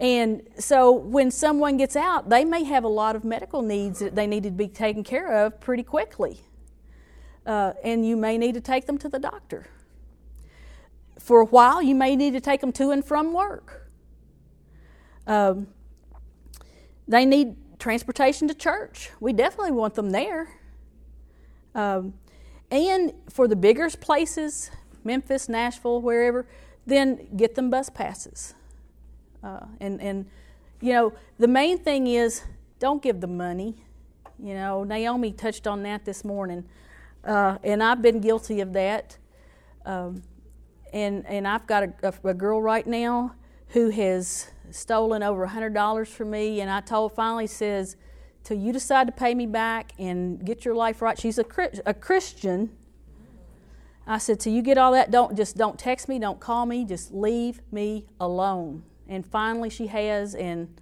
And 0.00 0.42
so 0.58 0.90
when 0.92 1.30
someone 1.30 1.76
gets 1.76 1.94
out, 1.94 2.28
they 2.28 2.44
may 2.44 2.64
have 2.64 2.84
a 2.84 2.88
lot 2.88 3.14
of 3.14 3.24
medical 3.24 3.62
needs 3.62 4.00
that 4.00 4.14
they 4.14 4.26
need 4.26 4.42
to 4.42 4.50
be 4.50 4.68
taken 4.68 5.04
care 5.04 5.46
of 5.46 5.60
pretty 5.60 5.84
quickly. 5.84 6.40
Uh, 7.46 7.74
and 7.84 8.06
you 8.06 8.16
may 8.16 8.36
need 8.36 8.54
to 8.54 8.60
take 8.60 8.86
them 8.86 8.98
to 8.98 9.08
the 9.08 9.18
doctor. 9.18 9.66
For 11.24 11.40
a 11.40 11.46
while, 11.46 11.80
you 11.80 11.94
may 11.94 12.16
need 12.16 12.34
to 12.34 12.40
take 12.40 12.60
them 12.60 12.70
to 12.72 12.90
and 12.90 13.02
from 13.02 13.32
work. 13.32 13.88
Um, 15.26 15.68
they 17.08 17.24
need 17.24 17.56
transportation 17.78 18.46
to 18.48 18.54
church. 18.54 19.08
We 19.20 19.32
definitely 19.32 19.70
want 19.72 19.94
them 19.94 20.10
there. 20.10 20.60
Um, 21.74 22.12
and 22.70 23.14
for 23.30 23.48
the 23.48 23.56
bigger 23.56 23.88
places, 23.88 24.70
Memphis, 25.02 25.48
Nashville, 25.48 26.02
wherever, 26.02 26.46
then 26.86 27.26
get 27.34 27.54
them 27.54 27.70
bus 27.70 27.88
passes. 27.88 28.52
Uh, 29.42 29.64
and, 29.80 30.02
and, 30.02 30.26
you 30.82 30.92
know, 30.92 31.14
the 31.38 31.48
main 31.48 31.78
thing 31.78 32.06
is 32.06 32.42
don't 32.78 33.02
give 33.02 33.22
the 33.22 33.26
money. 33.26 33.82
You 34.38 34.52
know, 34.52 34.84
Naomi 34.84 35.32
touched 35.32 35.66
on 35.66 35.84
that 35.84 36.04
this 36.04 36.22
morning. 36.22 36.66
Uh, 37.24 37.56
and 37.64 37.82
I've 37.82 38.02
been 38.02 38.20
guilty 38.20 38.60
of 38.60 38.74
that. 38.74 39.16
Um, 39.86 40.22
and, 40.94 41.26
and 41.26 41.46
I've 41.46 41.66
got 41.66 41.82
a, 41.82 41.92
a, 42.02 42.28
a, 42.28 42.34
girl 42.34 42.62
right 42.62 42.86
now 42.86 43.34
who 43.68 43.90
has 43.90 44.50
stolen 44.70 45.22
over 45.22 45.46
$100 45.46 46.06
from 46.06 46.30
me. 46.30 46.60
And 46.60 46.70
I 46.70 46.80
told 46.80 47.12
finally 47.12 47.46
says, 47.46 47.96
till 48.44 48.56
you 48.56 48.72
decide 48.72 49.08
to 49.08 49.12
pay 49.12 49.34
me 49.34 49.46
back 49.46 49.92
and 49.98 50.44
get 50.44 50.64
your 50.64 50.74
life 50.74 51.02
right. 51.02 51.18
She's 51.18 51.38
a, 51.38 51.44
a 51.84 51.92
Christian. 51.92 52.70
I 54.06 54.18
said, 54.18 54.40
till 54.40 54.52
you 54.52 54.62
get 54.62 54.78
all 54.78 54.92
that, 54.92 55.10
don't 55.10 55.36
just 55.36 55.56
don't 55.56 55.78
text 55.78 56.08
me, 56.08 56.18
don't 56.18 56.38
call 56.38 56.64
me, 56.64 56.84
just 56.84 57.12
leave 57.12 57.60
me 57.72 58.06
alone 58.20 58.84
and 59.08 59.26
finally 59.26 59.70
she 59.70 59.86
has. 59.88 60.34
And 60.34 60.80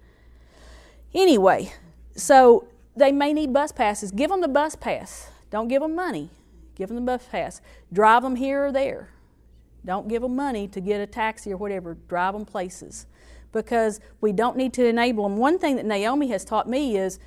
anyway, 1.13 1.73
so 2.15 2.67
they 2.95 3.11
may 3.11 3.33
need 3.33 3.53
bus 3.53 3.71
passes. 3.71 4.11
Give 4.11 4.29
them 4.29 4.41
the 4.41 4.47
bus 4.47 4.75
pass. 4.75 5.29
Don't 5.49 5.67
give 5.67 5.81
them 5.81 5.95
money. 5.95 6.29
Give 6.75 6.89
them 6.89 6.95
the 6.95 7.01
bus 7.01 7.25
pass. 7.31 7.61
Drive 7.91 8.23
them 8.23 8.35
here 8.35 8.65
or 8.65 8.71
there. 8.71 9.09
Don't 9.85 10.07
give 10.07 10.21
them 10.21 10.35
money 10.35 10.67
to 10.69 10.81
get 10.81 11.01
a 11.01 11.07
taxi 11.07 11.51
or 11.51 11.57
whatever. 11.57 11.97
Drive 12.07 12.33
them 12.33 12.45
places 12.45 13.05
because 13.51 13.99
we 14.21 14.31
don't 14.31 14.57
need 14.57 14.73
to 14.73 14.85
enable 14.85 15.23
them. 15.23 15.37
One 15.37 15.59
thing 15.59 15.75
that 15.75 15.85
Naomi 15.85 16.27
has 16.29 16.43
taught 16.45 16.67
me 16.67 16.97
is 16.97 17.19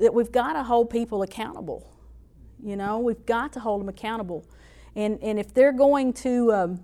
that 0.00 0.14
we've 0.14 0.32
got 0.32 0.52
to 0.52 0.62
hold 0.62 0.90
people 0.90 1.22
accountable. 1.22 1.88
You 2.62 2.76
know, 2.76 2.98
we've 2.98 3.24
got 3.26 3.52
to 3.54 3.60
hold 3.60 3.80
them 3.80 3.88
accountable. 3.88 4.44
And, 4.94 5.18
and 5.22 5.38
if 5.38 5.52
they're 5.52 5.72
going 5.72 6.12
to 6.14 6.52
um, 6.52 6.80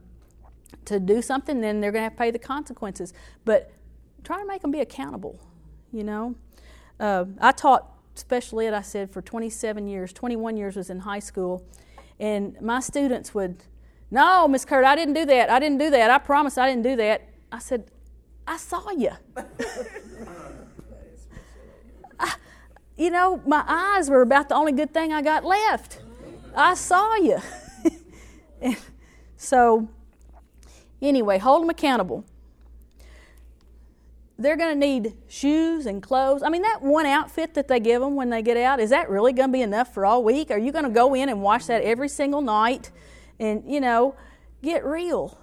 to 0.86 0.98
do 0.98 1.22
something, 1.22 1.60
then 1.60 1.80
they're 1.80 1.92
going 1.92 2.00
to 2.00 2.04
have 2.04 2.12
to 2.14 2.18
pay 2.18 2.30
the 2.30 2.38
consequences. 2.38 3.12
But 3.44 3.70
try 4.24 4.38
to 4.40 4.46
make 4.46 4.62
them 4.62 4.70
be 4.70 4.80
accountable, 4.80 5.38
you 5.92 6.02
know. 6.02 6.34
Uh, 6.98 7.26
I 7.40 7.52
taught 7.52 7.94
special 8.14 8.60
ed, 8.60 8.74
I 8.74 8.82
said, 8.82 9.10
for 9.10 9.22
27 9.22 9.86
years. 9.86 10.12
21 10.12 10.56
years 10.56 10.76
was 10.76 10.90
in 10.90 11.00
high 11.00 11.20
school. 11.20 11.64
And 12.18 12.60
my 12.60 12.80
students 12.80 13.34
would, 13.34 13.62
no, 14.10 14.48
Miss 14.48 14.64
Kurt, 14.64 14.84
I 14.84 14.94
didn't 14.94 15.14
do 15.14 15.24
that. 15.26 15.50
I 15.50 15.58
didn't 15.58 15.78
do 15.78 15.90
that. 15.90 16.10
I 16.10 16.18
promise 16.18 16.58
I 16.58 16.68
didn't 16.68 16.84
do 16.84 16.96
that. 16.96 17.28
I 17.52 17.58
said, 17.58 17.90
I 18.46 18.56
saw 18.56 18.90
you. 18.90 19.12
You 23.00 23.10
know, 23.10 23.40
my 23.46 23.62
eyes 23.68 24.10
were 24.10 24.22
about 24.22 24.48
the 24.48 24.56
only 24.56 24.72
good 24.72 24.92
thing 24.92 25.12
I 25.12 25.22
got 25.22 25.44
left. 25.44 26.00
I 26.52 26.74
saw 26.74 27.14
you. 27.14 27.38
so 29.36 29.88
Anyway, 31.00 31.38
hold 31.38 31.62
them 31.62 31.70
accountable. 31.70 32.24
They're 34.36 34.56
going 34.56 34.78
to 34.78 34.86
need 34.86 35.14
shoes 35.26 35.86
and 35.86 36.02
clothes. 36.02 36.42
I 36.42 36.48
mean, 36.48 36.62
that 36.62 36.82
one 36.82 37.06
outfit 37.06 37.54
that 37.54 37.66
they 37.68 37.80
give 37.80 38.00
them 38.00 38.14
when 38.14 38.30
they 38.30 38.42
get 38.42 38.56
out, 38.56 38.78
is 38.78 38.90
that 38.90 39.10
really 39.10 39.32
going 39.32 39.48
to 39.48 39.52
be 39.52 39.62
enough 39.62 39.92
for 39.92 40.06
all 40.06 40.22
week? 40.22 40.50
Are 40.50 40.58
you 40.58 40.70
going 40.70 40.84
to 40.84 40.90
go 40.90 41.14
in 41.14 41.28
and 41.28 41.42
wash 41.42 41.66
that 41.66 41.82
every 41.82 42.08
single 42.08 42.40
night? 42.40 42.90
And, 43.40 43.62
you 43.66 43.80
know, 43.80 44.14
get 44.62 44.84
real. 44.84 45.38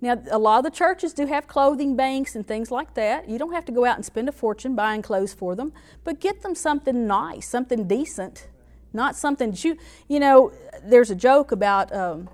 Now, 0.00 0.20
a 0.30 0.38
lot 0.38 0.58
of 0.58 0.64
the 0.64 0.76
churches 0.76 1.12
do 1.12 1.26
have 1.26 1.46
clothing 1.46 1.94
banks 1.94 2.34
and 2.34 2.46
things 2.46 2.70
like 2.70 2.94
that. 2.94 3.28
You 3.28 3.38
don't 3.38 3.52
have 3.52 3.64
to 3.66 3.72
go 3.72 3.84
out 3.84 3.96
and 3.96 4.04
spend 4.04 4.28
a 4.28 4.32
fortune 4.32 4.74
buying 4.74 5.00
clothes 5.00 5.32
for 5.32 5.54
them, 5.54 5.72
but 6.02 6.18
get 6.18 6.42
them 6.42 6.56
something 6.56 7.06
nice, 7.06 7.48
something 7.48 7.86
decent, 7.86 8.48
not 8.92 9.14
something 9.14 9.54
you, 9.56 9.76
you 10.08 10.18
know, 10.18 10.52
there's 10.84 11.10
a 11.10 11.14
joke 11.14 11.52
about 11.52 11.94
um, 11.94 12.28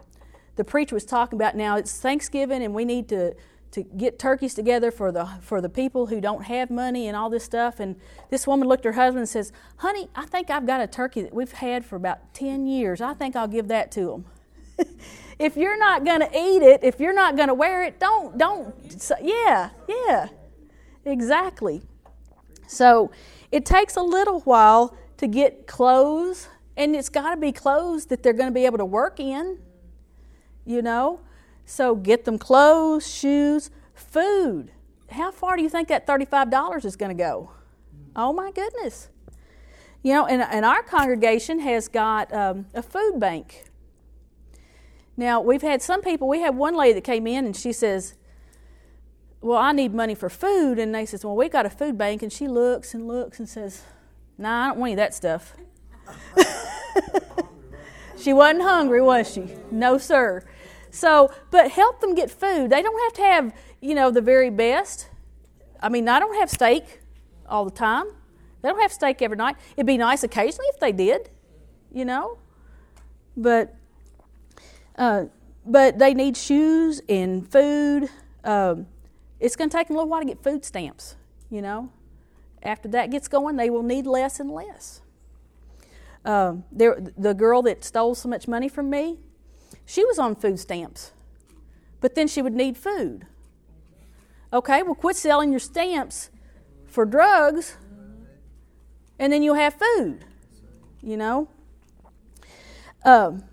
the 0.58 0.64
preacher 0.64 0.94
was 0.94 1.04
talking 1.04 1.38
about 1.38 1.56
now 1.56 1.76
it's 1.76 2.00
Thanksgiving 2.00 2.62
and 2.62 2.74
we 2.74 2.84
need 2.84 3.08
to 3.08 3.34
to 3.70 3.82
get 3.82 4.18
turkeys 4.18 4.54
together 4.54 4.90
for 4.90 5.12
the 5.12 5.26
for 5.40 5.60
the 5.60 5.68
people 5.68 6.06
who 6.06 6.20
don't 6.20 6.44
have 6.44 6.70
money 6.70 7.06
and 7.06 7.16
all 7.16 7.30
this 7.30 7.44
stuff 7.44 7.78
and 7.78 7.96
this 8.30 8.46
woman 8.46 8.66
looked 8.66 8.84
at 8.84 8.94
her 8.94 9.00
husband 9.00 9.20
and 9.20 9.28
says 9.28 9.52
honey 9.76 10.08
i 10.16 10.24
think 10.24 10.48
i've 10.48 10.66
got 10.66 10.80
a 10.80 10.86
turkey 10.86 11.20
that 11.20 11.34
we've 11.34 11.52
had 11.52 11.84
for 11.84 11.96
about 11.96 12.32
10 12.32 12.66
years 12.66 13.02
i 13.02 13.12
think 13.12 13.36
i'll 13.36 13.46
give 13.46 13.68
that 13.68 13.92
to 13.92 14.06
them 14.06 14.24
if 15.38 15.56
you're 15.56 15.78
not 15.78 16.04
going 16.04 16.20
to 16.20 16.30
eat 16.36 16.62
it 16.62 16.82
if 16.82 17.00
you're 17.00 17.14
not 17.14 17.36
going 17.36 17.48
to 17.48 17.54
wear 17.54 17.84
it 17.84 17.98
don't 18.00 18.36
don't 18.38 18.74
yeah 19.22 19.70
yeah 19.88 20.28
exactly 21.04 21.82
so 22.66 23.10
it 23.50 23.64
takes 23.64 23.96
a 23.96 24.02
little 24.02 24.40
while 24.40 24.96
to 25.16 25.26
get 25.26 25.66
clothes 25.66 26.48
and 26.76 26.94
it's 26.94 27.08
got 27.08 27.34
to 27.34 27.40
be 27.40 27.50
clothes 27.52 28.06
that 28.06 28.22
they're 28.22 28.32
going 28.32 28.48
to 28.48 28.54
be 28.54 28.66
able 28.66 28.78
to 28.78 28.84
work 28.84 29.18
in 29.18 29.58
you 30.68 30.82
know? 30.82 31.20
So 31.64 31.96
get 31.96 32.24
them 32.24 32.38
clothes, 32.38 33.10
shoes, 33.10 33.70
food. 33.94 34.70
How 35.10 35.30
far 35.30 35.56
do 35.56 35.62
you 35.62 35.68
think 35.68 35.88
that 35.88 36.06
$35 36.06 36.84
is 36.84 36.94
going 36.94 37.16
to 37.16 37.20
go? 37.20 37.50
Oh 38.14 38.32
my 38.32 38.52
goodness. 38.52 39.08
You 40.02 40.12
know, 40.12 40.26
and, 40.26 40.42
and 40.42 40.64
our 40.64 40.82
congregation 40.82 41.60
has 41.60 41.88
got 41.88 42.32
um, 42.32 42.66
a 42.74 42.82
food 42.82 43.18
bank. 43.18 43.64
Now, 45.18 45.40
we've 45.40 45.62
had 45.62 45.82
some 45.82 46.00
people, 46.00 46.28
we 46.28 46.42
had 46.42 46.56
one 46.56 46.76
lady 46.76 46.92
that 46.92 47.02
came 47.02 47.26
in 47.26 47.44
and 47.44 47.56
she 47.56 47.72
says, 47.72 48.14
Well, 49.40 49.58
I 49.58 49.72
need 49.72 49.92
money 49.92 50.14
for 50.14 50.30
food. 50.30 50.78
And 50.78 50.94
they 50.94 51.04
says, 51.04 51.24
Well, 51.24 51.34
we 51.34 51.48
got 51.48 51.66
a 51.66 51.70
food 51.70 51.98
bank. 51.98 52.22
And 52.22 52.32
she 52.32 52.46
looks 52.46 52.94
and 52.94 53.08
looks 53.08 53.40
and 53.40 53.48
says, 53.48 53.82
Nah, 54.38 54.66
I 54.66 54.68
don't 54.68 54.78
want 54.78 54.92
any 54.92 54.92
of 54.92 54.98
that 54.98 55.14
stuff. 55.14 55.56
she 58.16 58.32
wasn't 58.32 58.62
hungry, 58.62 59.02
was 59.02 59.32
she? 59.32 59.56
No, 59.72 59.98
sir. 59.98 60.44
So, 60.92 61.32
but 61.50 61.72
help 61.72 62.00
them 62.00 62.14
get 62.14 62.30
food. 62.30 62.70
They 62.70 62.80
don't 62.80 63.02
have 63.02 63.12
to 63.14 63.22
have, 63.22 63.54
you 63.80 63.96
know, 63.96 64.12
the 64.12 64.20
very 64.20 64.50
best. 64.50 65.08
I 65.80 65.88
mean, 65.88 66.08
I 66.08 66.20
don't 66.20 66.36
have 66.36 66.48
steak 66.48 67.00
all 67.48 67.64
the 67.64 67.72
time. 67.72 68.06
They 68.62 68.68
don't 68.68 68.80
have 68.80 68.92
steak 68.92 69.20
every 69.20 69.36
night. 69.36 69.56
It'd 69.76 69.84
be 69.84 69.98
nice 69.98 70.22
occasionally 70.22 70.68
if 70.68 70.78
they 70.78 70.92
did, 70.92 71.28
you 71.92 72.04
know. 72.04 72.38
But, 73.36 73.74
uh, 74.98 75.24
but 75.64 75.98
they 75.98 76.12
need 76.12 76.36
shoes 76.36 77.00
and 77.08 77.50
food. 77.50 78.08
Um, 78.44 78.86
it's 79.40 79.56
going 79.56 79.70
to 79.70 79.76
take 79.76 79.86
them 79.86 79.96
a 79.96 80.00
little 80.00 80.10
while 80.10 80.20
to 80.20 80.26
get 80.26 80.42
food 80.42 80.64
stamps, 80.64 81.16
you 81.50 81.62
know. 81.62 81.90
After 82.62 82.88
that 82.88 83.10
gets 83.10 83.28
going, 83.28 83.56
they 83.56 83.70
will 83.70 83.84
need 83.84 84.06
less 84.06 84.40
and 84.40 84.50
less. 84.50 85.00
Um, 86.24 86.64
there, 86.72 87.00
the 87.16 87.32
girl 87.32 87.62
that 87.62 87.84
stole 87.84 88.14
so 88.14 88.28
much 88.28 88.48
money 88.48 88.68
from 88.68 88.90
me, 88.90 89.18
she 89.86 90.04
was 90.04 90.18
on 90.18 90.34
food 90.34 90.58
stamps, 90.58 91.12
but 92.00 92.14
then 92.14 92.26
she 92.26 92.42
would 92.42 92.54
need 92.54 92.76
food. 92.76 93.26
Okay, 94.52 94.82
well, 94.82 94.94
quit 94.94 95.16
selling 95.16 95.50
your 95.50 95.60
stamps 95.60 96.30
for 96.86 97.04
drugs, 97.04 97.76
and 99.18 99.32
then 99.32 99.42
you'll 99.42 99.54
have 99.54 99.74
food, 99.74 100.24
you 101.02 101.16
know. 101.16 101.48
Um, 103.04 103.44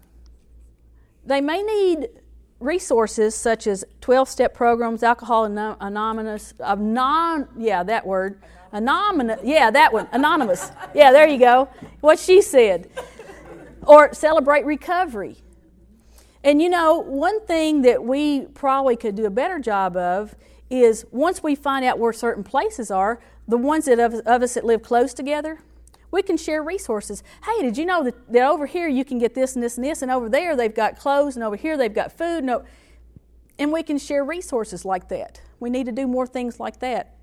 they 1.25 1.41
may 1.41 1.61
need 1.61 2.09
resources 2.59 3.35
such 3.35 3.67
as 3.67 3.83
12 4.01 4.29
step 4.29 4.53
programs, 4.53 5.03
Alcohol 5.03 5.45
Anonymous, 5.45 6.53
non, 6.59 7.47
yeah, 7.57 7.83
that 7.83 8.05
word, 8.05 8.41
anonymous, 8.71 9.39
yeah, 9.43 9.71
that 9.71 9.91
one, 9.93 10.07
anonymous. 10.11 10.71
Yeah, 10.93 11.11
there 11.11 11.27
you 11.27 11.37
go. 11.37 11.69
What 12.01 12.19
she 12.19 12.41
said. 12.41 12.89
Or 13.87 14.13
celebrate 14.13 14.65
recovery. 14.65 15.37
And 16.43 16.61
you 16.61 16.69
know, 16.69 16.99
one 16.99 17.45
thing 17.45 17.81
that 17.83 18.03
we 18.03 18.41
probably 18.41 18.95
could 18.95 19.15
do 19.15 19.25
a 19.25 19.29
better 19.29 19.59
job 19.59 19.97
of 19.97 20.35
is 20.69 21.05
once 21.11 21.41
we 21.41 21.55
find 21.55 21.85
out 21.85 21.99
where 21.99 22.13
certain 22.13 22.43
places 22.43 22.91
are, 22.91 23.19
the 23.47 23.57
ones 23.57 23.85
that 23.85 23.99
of, 23.99 24.15
of 24.25 24.41
us 24.41 24.55
that 24.55 24.65
live 24.65 24.81
close 24.81 25.13
together, 25.13 25.59
we 26.15 26.23
can 26.23 26.37
share 26.37 26.63
resources. 26.63 27.23
Hey, 27.43 27.61
did 27.61 27.77
you 27.77 27.85
know 27.85 28.01
that, 28.05 28.31
that 28.31 28.43
over 28.43 28.65
here 28.65 28.87
you 28.87 29.03
can 29.03 29.19
get 29.19 29.35
this 29.35 29.55
and 29.55 29.61
this 29.61 29.75
and 29.75 29.85
this, 29.85 30.01
and 30.01 30.09
over 30.09 30.29
there 30.29 30.55
they've 30.55 30.73
got 30.73 30.97
clothes, 30.97 31.35
and 31.35 31.43
over 31.43 31.57
here 31.57 31.77
they've 31.77 31.93
got 31.93 32.11
food, 32.17 32.45
and, 32.45 32.63
and 33.59 33.71
we 33.71 33.83
can 33.83 33.97
share 33.97 34.23
resources 34.23 34.85
like 34.85 35.09
that. 35.09 35.41
We 35.59 35.69
need 35.69 35.85
to 35.87 35.91
do 35.91 36.07
more 36.07 36.25
things 36.25 36.57
like 36.57 36.79
that. 36.79 37.15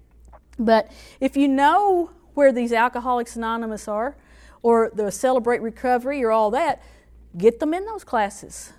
But 0.59 0.93
if 1.21 1.39
you 1.39 1.49
know 1.49 2.11
where 2.35 2.53
these 2.53 2.73
Alcoholics 2.73 3.35
Anonymous 3.35 3.89
are, 3.89 4.15
or 4.63 4.93
the 4.95 5.11
Celebrate 5.11 5.63
Recovery, 5.63 6.23
or 6.23 6.31
all 6.31 6.51
that, 6.51 6.83
get 7.37 7.61
them 7.61 7.73
in 7.73 7.87
those 7.87 8.05
classes. 8.05 8.73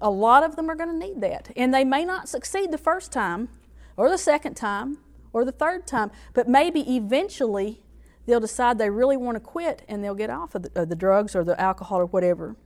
A 0.00 0.10
lot 0.10 0.44
of 0.44 0.54
them 0.54 0.70
are 0.70 0.76
going 0.76 0.88
to 0.88 1.06
need 1.06 1.20
that. 1.20 1.50
And 1.56 1.74
they 1.74 1.84
may 1.84 2.04
not 2.04 2.28
succeed 2.28 2.70
the 2.70 2.78
first 2.78 3.10
time, 3.10 3.48
or 3.96 4.08
the 4.08 4.16
second 4.16 4.54
time, 4.54 4.98
or 5.32 5.44
the 5.44 5.52
third 5.52 5.86
time, 5.86 6.12
but 6.32 6.48
maybe 6.48 6.96
eventually 6.96 7.83
they'll 8.26 8.40
decide 8.40 8.78
they 8.78 8.90
really 8.90 9.16
want 9.16 9.36
to 9.36 9.40
quit 9.40 9.82
and 9.88 10.02
they'll 10.02 10.14
get 10.14 10.30
off 10.30 10.54
of 10.54 10.62
the, 10.62 10.82
of 10.82 10.88
the 10.88 10.96
drugs 10.96 11.34
or 11.36 11.44
the 11.44 11.60
alcohol 11.60 12.00
or 12.00 12.06
whatever. 12.06 12.56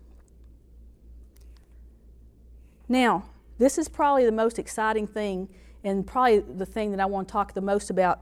Now, 2.88 3.24
this 3.58 3.76
is 3.76 3.88
probably 3.88 4.24
the 4.24 4.32
most 4.32 4.58
exciting 4.58 5.06
thing 5.06 5.48
and 5.84 6.06
probably 6.06 6.40
the 6.40 6.66
thing 6.66 6.90
that 6.92 7.00
I 7.00 7.06
want 7.06 7.28
to 7.28 7.32
talk 7.32 7.54
the 7.54 7.60
most 7.60 7.90
about 7.90 8.20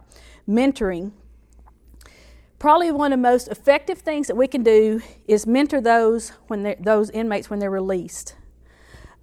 mentoring. 0.48 1.12
Probably 2.58 2.90
one 2.90 3.12
of 3.12 3.18
the 3.18 3.22
most 3.22 3.48
effective 3.48 3.98
things 3.98 4.26
that 4.28 4.36
we 4.36 4.48
can 4.48 4.62
do 4.62 5.02
is 5.26 5.46
mentor 5.46 5.80
those 5.80 6.30
when 6.48 6.74
those 6.80 7.10
inmates 7.10 7.50
when 7.50 7.58
they're 7.58 7.70
released. 7.70 8.34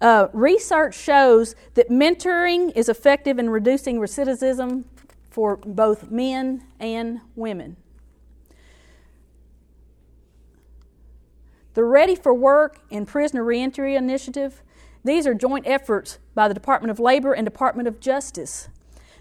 Uh, 0.00 0.28
research 0.32 0.96
shows 0.96 1.54
that 1.74 1.88
mentoring 1.88 2.72
is 2.76 2.88
effective 2.88 3.38
in 3.38 3.50
reducing 3.50 3.98
recidivism 3.98 4.84
for 5.30 5.56
both 5.56 6.10
men 6.10 6.64
and 6.78 7.20
women. 7.34 7.76
The 11.74 11.84
Ready 11.84 12.14
for 12.14 12.32
Work 12.32 12.78
and 12.92 13.06
Prisoner 13.06 13.42
Reentry 13.42 13.96
Initiative, 13.96 14.62
these 15.02 15.26
are 15.26 15.34
joint 15.34 15.66
efforts 15.66 16.20
by 16.32 16.46
the 16.46 16.54
Department 16.54 16.92
of 16.92 17.00
Labor 17.00 17.32
and 17.32 17.44
Department 17.44 17.88
of 17.88 17.98
Justice. 17.98 18.68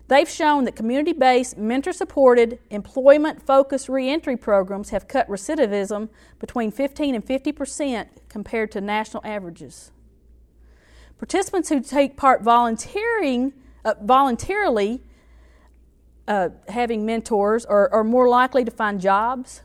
They've 0.07 0.29
shown 0.29 0.65
that 0.65 0.75
community 0.75 1.13
based, 1.13 1.57
mentor 1.57 1.93
supported, 1.93 2.59
employment 2.69 3.41
focused 3.41 3.89
reentry 3.89 4.37
programs 4.37 4.91
have 4.91 5.07
cut 5.07 5.27
recidivism 5.27 6.09
between 6.37 6.69
15 6.69 7.15
and 7.15 7.25
50 7.25 7.51
percent 7.53 8.09
compared 8.29 8.71
to 8.73 8.81
national 8.81 9.25
averages. 9.25 9.91
Participants 11.17 11.69
who 11.69 11.81
take 11.81 12.17
part 12.17 12.43
volunteering, 12.43 13.53
uh, 13.83 13.95
voluntarily, 13.99 15.01
uh, 16.27 16.49
having 16.67 17.03
mentors, 17.03 17.65
are, 17.65 17.91
are 17.91 18.03
more 18.03 18.29
likely 18.29 18.63
to 18.63 18.71
find 18.71 19.01
jobs, 19.01 19.61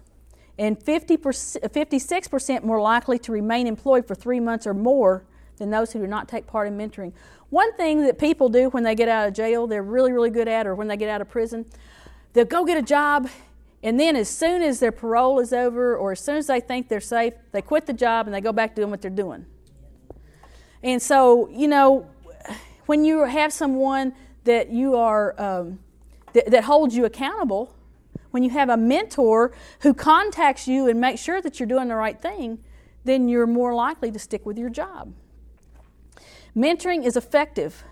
and 0.59 0.83
50 0.83 1.17
56% 1.17 2.65
more 2.65 2.81
likely 2.81 3.19
to 3.21 3.33
remain 3.33 3.67
employed 3.67 4.07
for 4.07 4.15
three 4.15 4.41
months 4.41 4.67
or 4.67 4.75
more 4.75 5.25
than 5.59 5.71
those 5.71 5.93
who 5.93 6.01
do 6.01 6.07
not 6.07 6.29
take 6.29 6.47
part 6.47 6.69
in 6.69 6.77
mentoring. 6.77 7.13
One 7.51 7.73
thing 7.75 8.03
that 8.03 8.19
people 8.19 8.49
do 8.49 8.69
when 8.71 8.83
they 8.83 8.95
get 8.95 9.09
out 9.09 9.29
of 9.29 9.35
jail, 9.35 9.67
they're 9.67 9.83
really, 9.83 10.13
really 10.13 10.31
good 10.31 10.49
at, 10.49 10.67
or 10.67 10.75
when 10.75 10.89
they 10.89 10.97
get 10.97 11.09
out 11.09 11.21
of 11.21 11.29
prison, 11.29 11.67
they'll 12.33 12.45
go 12.45 12.65
get 12.65 12.77
a 12.77 12.83
job, 12.83 13.29
and 13.83 13.99
then 13.99 14.17
as 14.17 14.29
soon 14.29 14.63
as 14.63 14.81
their 14.81 14.93
parole 14.93 15.39
is 15.39 15.53
over, 15.53 15.97
or 15.97 16.13
as 16.13 16.21
soon 16.21 16.37
as 16.37 16.49
they 16.49 16.61
think 16.61 16.89
they're 16.89 17.01
safe, 17.01 17.35
they 17.53 17.63
quit 17.63 17.87
the 17.87 17.93
job 17.93 18.27
and 18.27 18.35
they 18.35 18.41
go 18.41 18.53
back 18.53 18.75
doing 18.75 18.91
what 18.91 19.01
they're 19.01 19.11
doing. 19.11 19.47
And 20.83 21.01
so, 21.01 21.49
you 21.49 21.69
know, 21.69 22.09
when 22.87 23.05
you 23.05 23.25
have 23.25 23.53
someone 23.53 24.15
that 24.45 24.71
you 24.71 24.97
are, 24.97 25.41
um, 25.41 25.79
that, 26.33 26.51
that 26.51 26.65
holds 26.65 26.97
you 26.97 27.05
accountable, 27.05 27.75
when 28.31 28.43
you 28.43 28.51
have 28.51 28.69
a 28.69 28.77
mentor 28.77 29.53
who 29.81 29.95
contacts 29.95 30.69
you 30.69 30.89
and 30.89 31.01
makes 31.01 31.21
sure 31.21 31.41
that 31.41 31.59
you're 31.59 31.67
doing 31.67 31.89
the 31.89 31.97
right 31.97 32.21
thing, 32.21 32.59
then 33.05 33.29
you're 33.29 33.47
more 33.47 33.75
likely 33.75 34.11
to 34.11 34.19
stick 34.19 34.45
with 34.45 34.59
your 34.59 34.71
job. 34.71 35.13
Mentoring 36.57 37.05
is 37.05 37.17
effective. 37.17 37.85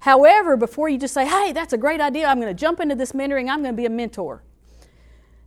However, 0.00 0.56
before 0.56 0.88
you 0.88 0.98
just 0.98 1.14
say, 1.14 1.26
hey, 1.26 1.52
that's 1.52 1.72
a 1.72 1.78
great 1.78 2.00
idea, 2.00 2.26
I'm 2.26 2.40
going 2.40 2.54
to 2.54 2.58
jump 2.58 2.80
into 2.80 2.94
this 2.94 3.12
mentoring, 3.12 3.50
I'm 3.50 3.62
going 3.62 3.74
to 3.74 3.80
be 3.80 3.86
a 3.86 3.90
mentor, 3.90 4.42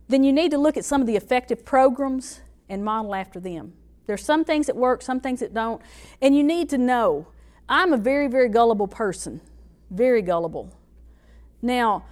then 0.08 0.22
you 0.22 0.32
need 0.32 0.50
to 0.50 0.58
look 0.58 0.76
at 0.76 0.84
some 0.84 1.00
of 1.00 1.06
the 1.06 1.16
effective 1.16 1.64
programs 1.64 2.40
and 2.68 2.84
model 2.84 3.14
after 3.14 3.40
them. 3.40 3.72
There's 4.06 4.24
some 4.24 4.44
things 4.44 4.66
that 4.66 4.76
work, 4.76 5.02
some 5.02 5.20
things 5.20 5.40
that 5.40 5.54
don't, 5.54 5.80
and 6.20 6.36
you 6.36 6.44
need 6.44 6.68
to 6.70 6.78
know. 6.78 7.26
I'm 7.68 7.92
a 7.92 7.96
very, 7.96 8.28
very 8.28 8.48
gullible 8.48 8.88
person, 8.88 9.40
very 9.90 10.20
gullible. 10.20 10.72
Now, 11.62 12.04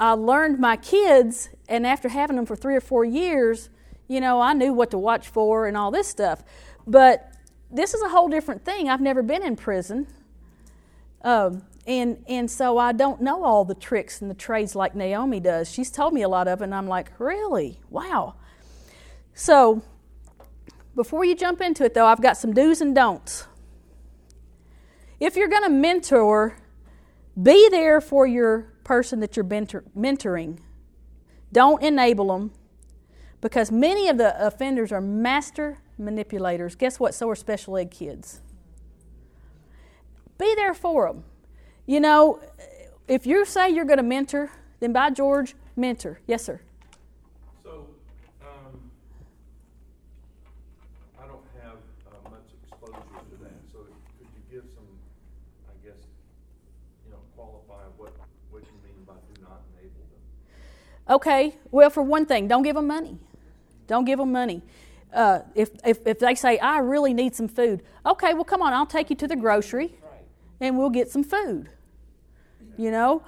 I 0.00 0.12
learned 0.12 0.58
my 0.58 0.78
kids, 0.78 1.50
and 1.68 1.86
after 1.86 2.08
having 2.08 2.36
them 2.36 2.46
for 2.46 2.56
three 2.56 2.74
or 2.74 2.80
four 2.80 3.04
years, 3.04 3.68
you 4.08 4.18
know, 4.18 4.40
I 4.40 4.54
knew 4.54 4.72
what 4.72 4.90
to 4.92 4.98
watch 4.98 5.28
for 5.28 5.66
and 5.66 5.76
all 5.76 5.90
this 5.90 6.08
stuff. 6.08 6.42
But 6.86 7.30
this 7.70 7.92
is 7.92 8.00
a 8.00 8.08
whole 8.08 8.28
different 8.28 8.64
thing. 8.64 8.88
I've 8.88 9.02
never 9.02 9.22
been 9.22 9.44
in 9.44 9.56
prison. 9.56 10.06
Um, 11.22 11.64
and, 11.86 12.24
and 12.26 12.50
so 12.50 12.78
I 12.78 12.92
don't 12.92 13.20
know 13.20 13.44
all 13.44 13.66
the 13.66 13.74
tricks 13.74 14.22
and 14.22 14.30
the 14.30 14.34
trades 14.34 14.74
like 14.74 14.94
Naomi 14.94 15.38
does. 15.38 15.70
She's 15.70 15.90
told 15.90 16.14
me 16.14 16.22
a 16.22 16.28
lot 16.30 16.48
of 16.48 16.62
it, 16.62 16.64
and 16.64 16.74
I'm 16.74 16.88
like, 16.88 17.12
really? 17.18 17.78
Wow. 17.90 18.36
So 19.34 19.82
before 20.94 21.26
you 21.26 21.34
jump 21.34 21.60
into 21.60 21.84
it, 21.84 21.92
though, 21.92 22.06
I've 22.06 22.22
got 22.22 22.38
some 22.38 22.54
do's 22.54 22.80
and 22.80 22.94
don'ts. 22.94 23.46
If 25.20 25.36
you're 25.36 25.48
going 25.48 25.64
to 25.64 25.68
mentor, 25.68 26.56
be 27.40 27.68
there 27.68 28.00
for 28.00 28.26
your 28.26 28.72
person 28.84 29.20
that 29.20 29.36
you're 29.36 29.44
mentor- 29.44 29.84
mentoring. 29.96 30.58
Don't 31.52 31.82
enable 31.82 32.28
them 32.28 32.52
because 33.40 33.70
many 33.70 34.08
of 34.08 34.18
the 34.18 34.46
offenders 34.46 34.92
are 34.92 35.00
master 35.00 35.78
manipulators. 35.98 36.74
Guess 36.74 37.00
what? 37.00 37.14
So 37.14 37.28
are 37.28 37.36
special 37.36 37.76
ed 37.76 37.90
kids. 37.90 38.40
Be 40.38 40.54
there 40.54 40.74
for 40.74 41.08
them. 41.08 41.24
You 41.86 42.00
know, 42.00 42.40
if 43.08 43.26
you 43.26 43.44
say 43.44 43.70
you're 43.70 43.84
going 43.84 43.98
to 43.98 44.02
mentor, 44.02 44.50
then 44.78 44.92
by 44.92 45.10
George, 45.10 45.54
mentor. 45.76 46.20
Yes, 46.26 46.44
sir. 46.44 46.60
Okay, 61.10 61.56
well, 61.70 61.90
for 61.90 62.02
one 62.02 62.24
thing, 62.24 62.48
don't 62.48 62.62
give 62.62 62.76
them 62.76 62.86
money. 62.86 63.18
Don't 63.88 64.04
give 64.04 64.18
them 64.18 64.30
money. 64.32 64.62
Uh, 65.12 65.40
if, 65.56 65.70
if, 65.84 65.98
if 66.06 66.20
they 66.20 66.36
say, 66.36 66.56
I 66.58 66.78
really 66.78 67.12
need 67.12 67.34
some 67.34 67.48
food, 67.48 67.82
okay, 68.06 68.32
well, 68.32 68.44
come 68.44 68.62
on, 68.62 68.72
I'll 68.72 68.86
take 68.86 69.10
you 69.10 69.16
to 69.16 69.26
the 69.26 69.34
grocery 69.34 69.94
and 70.60 70.78
we'll 70.78 70.90
get 70.90 71.10
some 71.10 71.24
food. 71.24 71.68
You 72.78 72.92
know? 72.92 73.22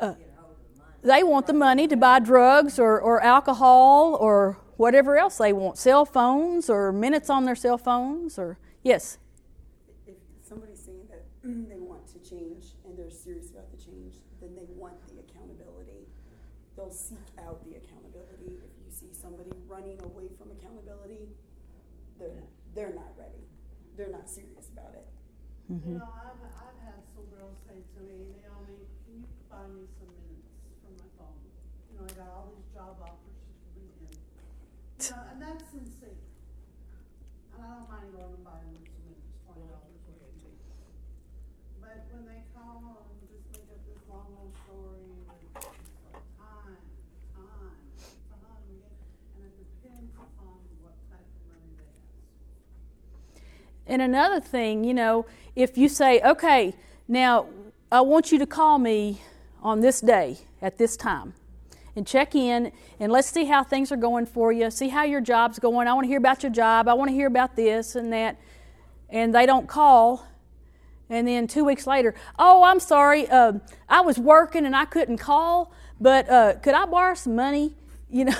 Uh, 0.00 0.14
they 1.02 1.22
want 1.22 1.46
the 1.46 1.52
money 1.52 1.86
to 1.88 1.96
buy 1.96 2.20
drugs 2.20 2.78
or, 2.78 3.00
or 3.00 3.22
alcohol 3.22 4.16
or 4.20 4.58
whatever 4.76 5.18
else 5.18 5.36
they 5.36 5.52
want 5.52 5.76
cell 5.76 6.04
phones 6.04 6.70
or 6.70 6.92
minutes 6.92 7.28
on 7.28 7.44
their 7.44 7.54
cell 7.54 7.76
phones 7.76 8.38
or 8.38 8.58
yes 8.82 9.18
If 10.06 10.14
somebody's 10.42 10.80
saying 10.80 11.04
that 11.10 11.24
they 11.68 11.78
want 11.78 12.06
to 12.08 12.18
change 12.18 12.72
and 12.86 12.96
they're 12.96 13.10
serious 13.10 13.50
about 13.50 13.70
the 13.70 13.76
change, 13.76 14.14
then 14.40 14.54
they 14.56 14.64
want 14.76 14.94
the 15.08 15.20
accountability. 15.20 16.08
They'll 16.76 16.90
seek 16.90 17.28
out 17.38 17.60
the 17.64 17.76
accountability. 17.76 18.56
If 18.56 18.72
you 18.80 18.88
see 18.88 19.12
somebody 19.12 19.50
running 19.68 20.00
away 20.02 20.28
from 20.38 20.50
accountability, 20.50 21.28
they're, 22.80 22.88
they're 22.88 22.96
not 22.96 23.12
ready. 23.20 23.44
They're 23.96 24.08
not 24.08 24.24
serious 24.24 24.72
about 24.72 24.96
it. 24.96 25.04
Mm-hmm. 25.68 25.84
You 25.84 25.98
know, 26.00 26.08
I've, 26.08 26.40
I've 26.40 26.80
had 26.80 27.04
some 27.12 27.28
girls 27.28 27.60
say 27.68 27.76
to 27.76 28.00
me, 28.00 28.32
Naomi, 28.40 28.88
can 29.04 29.20
you 29.20 29.28
buy 29.52 29.68
me 29.68 29.84
some 30.00 30.08
minutes 30.16 30.48
from 30.80 30.96
my 30.96 31.04
phone? 31.20 31.36
You 31.92 32.00
know, 32.00 32.08
I 32.08 32.12
got 32.16 32.32
all 32.32 32.48
these 32.56 32.64
job 32.72 32.96
offers 33.04 33.36
to 33.36 33.52
coming 33.76 33.92
in. 34.00 34.16
You 34.16 35.12
know, 35.12 35.20
and 35.28 35.38
that's 35.44 35.68
sincere. 35.68 36.16
And 37.52 37.60
I 37.60 37.68
don't 37.68 37.84
mind 37.92 38.08
going 38.16 38.32
and 38.32 38.44
buying 38.48 38.72
them 38.72 38.88
some 38.88 39.04
minutes, 39.04 39.28
twenty 39.44 39.68
dollars 39.68 40.00
or 40.08 40.16
fifty. 40.16 40.56
But 41.84 42.00
when 42.08 42.24
they 42.24 42.40
call 42.56 43.04
and 43.12 43.20
just 43.28 43.44
make 43.52 43.68
up 43.68 43.84
this 43.84 44.00
long 44.08 44.32
old 44.40 44.56
story, 44.64 45.04
and 45.04 45.20
it's 45.20 45.28
like 45.28 46.24
time, 46.40 46.80
time, 47.36 47.76
time 48.32 48.64
again, 48.64 48.96
and 49.36 49.44
it 49.44 49.54
depends 49.60 50.16
upon 50.16 50.56
what 50.80 50.96
type 51.12 51.28
of 51.28 51.42
money 51.52 51.76
they 51.76 51.84
ask. 51.84 52.16
And 53.90 54.00
another 54.00 54.38
thing, 54.38 54.84
you 54.84 54.94
know, 54.94 55.26
if 55.56 55.76
you 55.76 55.88
say, 55.88 56.20
okay, 56.20 56.74
now 57.08 57.46
I 57.90 58.02
want 58.02 58.30
you 58.30 58.38
to 58.38 58.46
call 58.46 58.78
me 58.78 59.20
on 59.62 59.80
this 59.80 60.00
day 60.00 60.38
at 60.62 60.78
this 60.78 60.96
time 60.96 61.34
and 61.96 62.06
check 62.06 62.36
in 62.36 62.70
and 63.00 63.10
let's 63.10 63.28
see 63.28 63.46
how 63.46 63.64
things 63.64 63.90
are 63.90 63.96
going 63.96 64.26
for 64.26 64.52
you, 64.52 64.70
see 64.70 64.90
how 64.90 65.02
your 65.02 65.20
job's 65.20 65.58
going. 65.58 65.88
I 65.88 65.92
want 65.92 66.04
to 66.04 66.08
hear 66.08 66.18
about 66.18 66.44
your 66.44 66.52
job, 66.52 66.86
I 66.86 66.94
want 66.94 67.08
to 67.10 67.14
hear 67.14 67.26
about 67.26 67.56
this 67.56 67.96
and 67.96 68.12
that. 68.12 68.36
And 69.08 69.34
they 69.34 69.44
don't 69.44 69.66
call. 69.66 70.24
And 71.08 71.26
then 71.26 71.48
two 71.48 71.64
weeks 71.64 71.84
later, 71.84 72.14
oh, 72.38 72.62
I'm 72.62 72.78
sorry, 72.78 73.28
uh, 73.28 73.54
I 73.88 74.02
was 74.02 74.20
working 74.20 74.66
and 74.66 74.76
I 74.76 74.84
couldn't 74.84 75.18
call, 75.18 75.72
but 76.00 76.30
uh, 76.30 76.54
could 76.62 76.74
I 76.74 76.86
borrow 76.86 77.14
some 77.14 77.34
money? 77.34 77.74
You 78.08 78.26
know, 78.26 78.38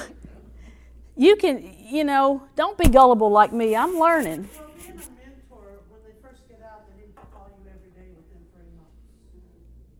you 1.16 1.34
can, 1.34 1.74
you 1.90 2.04
know, 2.04 2.44
don't 2.54 2.78
be 2.78 2.88
gullible 2.88 3.30
like 3.30 3.52
me. 3.52 3.74
I'm 3.74 3.98
learning. 3.98 4.48
Well, 4.56 4.70
being 4.78 4.96
a 4.96 5.10
mentor, 5.20 5.84
when 5.92 6.00
they 6.06 6.16
first 6.24 6.40
get 6.48 6.64
out, 6.64 6.88
they 6.88 7.04
need 7.04 7.12
to 7.12 7.26
call 7.28 7.52
you 7.52 7.68
every 7.68 7.92
day 7.92 8.08
within 8.16 8.40
three 8.54 8.72
months. 8.78 8.96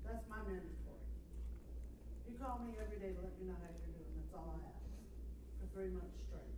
That's 0.08 0.24
my 0.32 0.40
mandatory. 0.48 1.04
You 2.24 2.40
call 2.40 2.64
me 2.64 2.72
every 2.80 2.96
day 2.96 3.12
to 3.12 3.20
let 3.20 3.36
me 3.36 3.52
know 3.52 3.58
how 3.60 3.68
you're 3.68 3.92
doing, 3.92 4.08
that's 4.16 4.32
all 4.32 4.48
I 4.48 4.56
ask, 4.72 4.80
for 5.60 5.68
three 5.76 5.92
months 5.92 6.16
straight. 6.24 6.56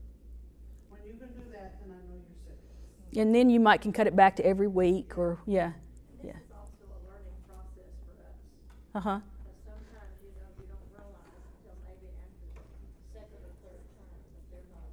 When 0.94 1.02
you 1.02 1.18
can 1.18 1.34
do 1.34 1.44
that, 1.56 1.82
then 1.82 1.90
I 1.90 2.00
know 2.06 2.22
you're 2.22 2.40
serious. 2.46 3.01
And 3.16 3.34
then 3.34 3.50
you 3.50 3.60
might 3.60 3.80
can 3.80 3.92
cut 3.92 4.06
it 4.06 4.16
back 4.16 4.36
to 4.36 4.44
every 4.46 4.68
week 4.68 5.16
or 5.18 5.38
yeah 5.46 5.72
yeah. 6.22 6.32
This 6.32 6.42
is 6.42 6.52
also 6.54 6.84
a 6.88 7.00
learning 7.10 7.36
process 7.48 7.92
for 8.06 8.14
us, 8.24 8.36
uh-huh 8.94 9.20
because 9.22 9.58
sometimes, 9.66 10.14
you 10.22 10.30
know, 10.38 10.48
you 10.58 10.66
don't 10.70 10.88
realize 10.94 11.34
until 11.60 11.74
maybe 11.84 12.08
after 12.14 12.46
the 12.54 12.64
second 13.12 13.40
or 13.42 13.52
third 13.62 13.82
time 13.98 14.22
that 14.32 14.44
they're 14.50 14.68
not, 14.72 14.88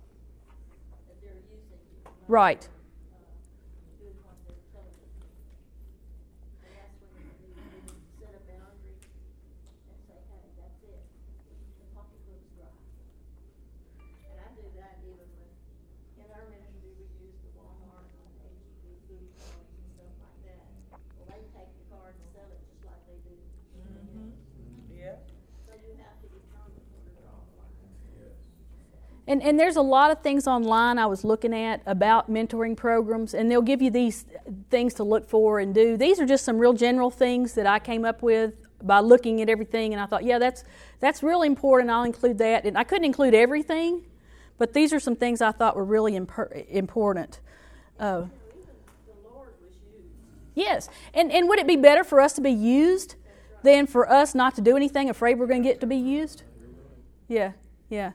that 1.07 1.17
they're 1.21 1.41
using 1.47 1.81
you. 1.93 1.99
not, 2.03 2.27
right 2.27 2.63
uh, 2.65 3.21
Doing 4.01 4.17
what 4.25 4.37
they're 4.45 4.63
telling 4.73 4.97
you. 4.99 5.09
And 6.65 6.71
that's 6.75 6.95
when 7.01 7.13
you 7.19 7.49
need 7.53 7.85
to 7.87 7.95
set 8.19 8.33
a 8.35 8.41
boundary 8.49 8.97
and 8.97 9.97
say, 10.09 10.19
hey, 10.29 10.43
that's 10.57 10.81
it, 10.85 11.03
the 11.79 11.87
pocketbook's 11.93 12.49
dry. 12.57 12.73
And 14.29 14.37
I 14.41 14.47
do 14.57 14.65
that 14.79 14.97
even 15.05 15.27
with, 15.37 15.53
in 16.19 16.27
our 16.33 16.45
ministry, 16.49 16.91
we 16.97 17.05
use 17.21 17.37
the 17.43 17.51
Walmart 17.59 18.07
and 18.17 18.31
HEB 18.41 19.07
food 19.09 19.27
cards 19.39 19.69
and 19.75 19.87
stuff 19.97 20.13
like 20.19 20.39
that. 20.47 20.63
Well, 21.19 21.27
they 21.29 21.41
take 21.53 21.71
the 21.75 21.85
card 21.91 22.13
and 22.15 22.27
sell 22.31 22.49
it 22.49 22.61
just 22.69 22.81
like 22.85 23.01
they 23.09 23.19
do. 23.25 23.35
Yeah. 23.35 23.85
So 23.89 23.89
you 23.89 23.97
have 23.97 23.97
to 23.97 23.97
determine 23.99 24.17
where 24.19 24.31
to 24.31 24.47
draw 24.55 24.87
the 24.88 24.88
and 29.29 29.43
and 29.43 29.59
there's 29.59 29.75
a 29.77 29.81
lot 29.81 30.11
of 30.11 30.21
things 30.21 30.47
online 30.47 30.97
i 30.97 31.05
was 31.05 31.23
looking 31.23 31.53
at 31.53 31.81
about 31.85 32.29
mentoring 32.29 32.75
programs 32.75 33.33
and 33.33 33.49
they'll 33.49 33.61
give 33.61 33.81
you 33.81 33.91
these 33.91 34.25
things 34.69 34.93
to 34.95 35.03
look 35.03 35.29
for 35.29 35.59
and 35.59 35.73
do 35.73 35.95
these 35.95 36.19
are 36.19 36.25
just 36.25 36.43
some 36.43 36.57
real 36.57 36.73
general 36.73 37.09
things 37.09 37.53
that 37.53 37.65
i 37.65 37.79
came 37.79 38.03
up 38.03 38.21
with 38.21 38.53
by 38.81 38.99
looking 38.99 39.41
at 39.41 39.47
everything 39.47 39.93
and 39.93 40.01
i 40.01 40.05
thought 40.05 40.23
yeah 40.23 40.39
that's 40.39 40.63
that's 40.99 41.23
really 41.23 41.47
important 41.47 41.89
i'll 41.89 42.03
include 42.03 42.37
that 42.39 42.65
and 42.65 42.77
i 42.77 42.83
couldn't 42.83 43.05
include 43.05 43.33
everything 43.33 44.03
but 44.57 44.73
these 44.73 44.91
are 44.91 44.99
some 44.99 45.15
things 45.15 45.41
i 45.41 45.51
thought 45.51 45.75
were 45.75 45.85
really 45.85 46.13
imper- 46.13 46.67
important 46.69 47.39
uh, 47.99 48.21
The 48.21 49.29
Lord 49.29 49.49
was 49.61 49.75
used. 49.93 50.07
Yes. 50.55 50.89
And, 51.13 51.33
and 51.33 51.49
would 51.49 51.59
it 51.59 51.67
be 51.67 51.75
better 51.75 52.05
for 52.05 52.21
us 52.21 52.31
to 52.33 52.41
be 52.41 52.49
used 52.49 53.15
than 53.63 53.87
for 53.87 54.09
us 54.09 54.35
not 54.35 54.55
to 54.55 54.61
do 54.61 54.75
anything, 54.75 55.09
afraid 55.09 55.39
we're 55.39 55.47
going 55.47 55.63
to 55.63 55.69
get 55.69 55.79
to 55.81 55.87
be 55.87 55.97
used? 55.97 56.43
Yeah, 57.27 57.53
yeah. 57.89 58.13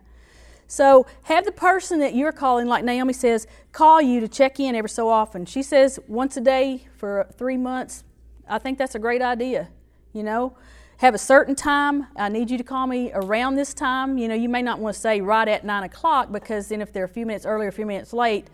So 0.66 1.07
have 1.24 1.44
the 1.44 1.52
person 1.52 2.00
that 2.00 2.14
you're 2.14 2.33
calling, 2.33 2.66
like 2.66 2.85
Naomi 2.85 3.12
says, 3.12 3.46
call 3.72 4.00
you 4.00 4.20
to 4.20 4.28
check 4.28 4.59
in 4.59 4.74
every 4.74 4.90
so 4.90 5.09
often. 5.09 5.46
She 5.46 5.62
says 5.62 6.00
once 6.09 6.37
a 6.37 6.40
day 6.40 6.87
for 6.96 7.26
three 7.37 7.57
months. 7.57 8.04
I 8.48 8.59
think 8.59 8.78
that's 8.78 8.94
a 8.94 8.98
great 8.98 9.22
idea. 9.22 9.68
You 10.12 10.22
know, 10.22 10.57
have 10.98 11.14
a 11.14 11.18
certain 11.18 11.54
time. 11.54 12.07
I 12.16 12.28
need 12.28 12.50
you 12.50 12.59
to 12.59 12.64
call 12.64 12.87
me 12.87 13.11
around 13.12 13.57
this 13.57 13.74
time. 13.74 14.16
You 14.18 14.28
know, 14.28 14.35
you 14.35 14.48
may 14.48 14.62
not 14.62 14.78
want 14.78 14.94
to 14.94 15.00
say 15.00 15.20
right 15.20 15.48
at 15.48 15.64
nine 15.64 15.85
o'clock 15.85 16.33
because 16.33 16.68
then 16.68 16.80
if 16.80 16.92
they're 16.92 17.04
a 17.04 17.09
few 17.09 17.26
minutes 17.26 17.46
early 17.46 17.66
or 17.66 17.68
a 17.68 17.72
few 17.72 17.87
minutes 17.87 18.12
late, 18.12 18.48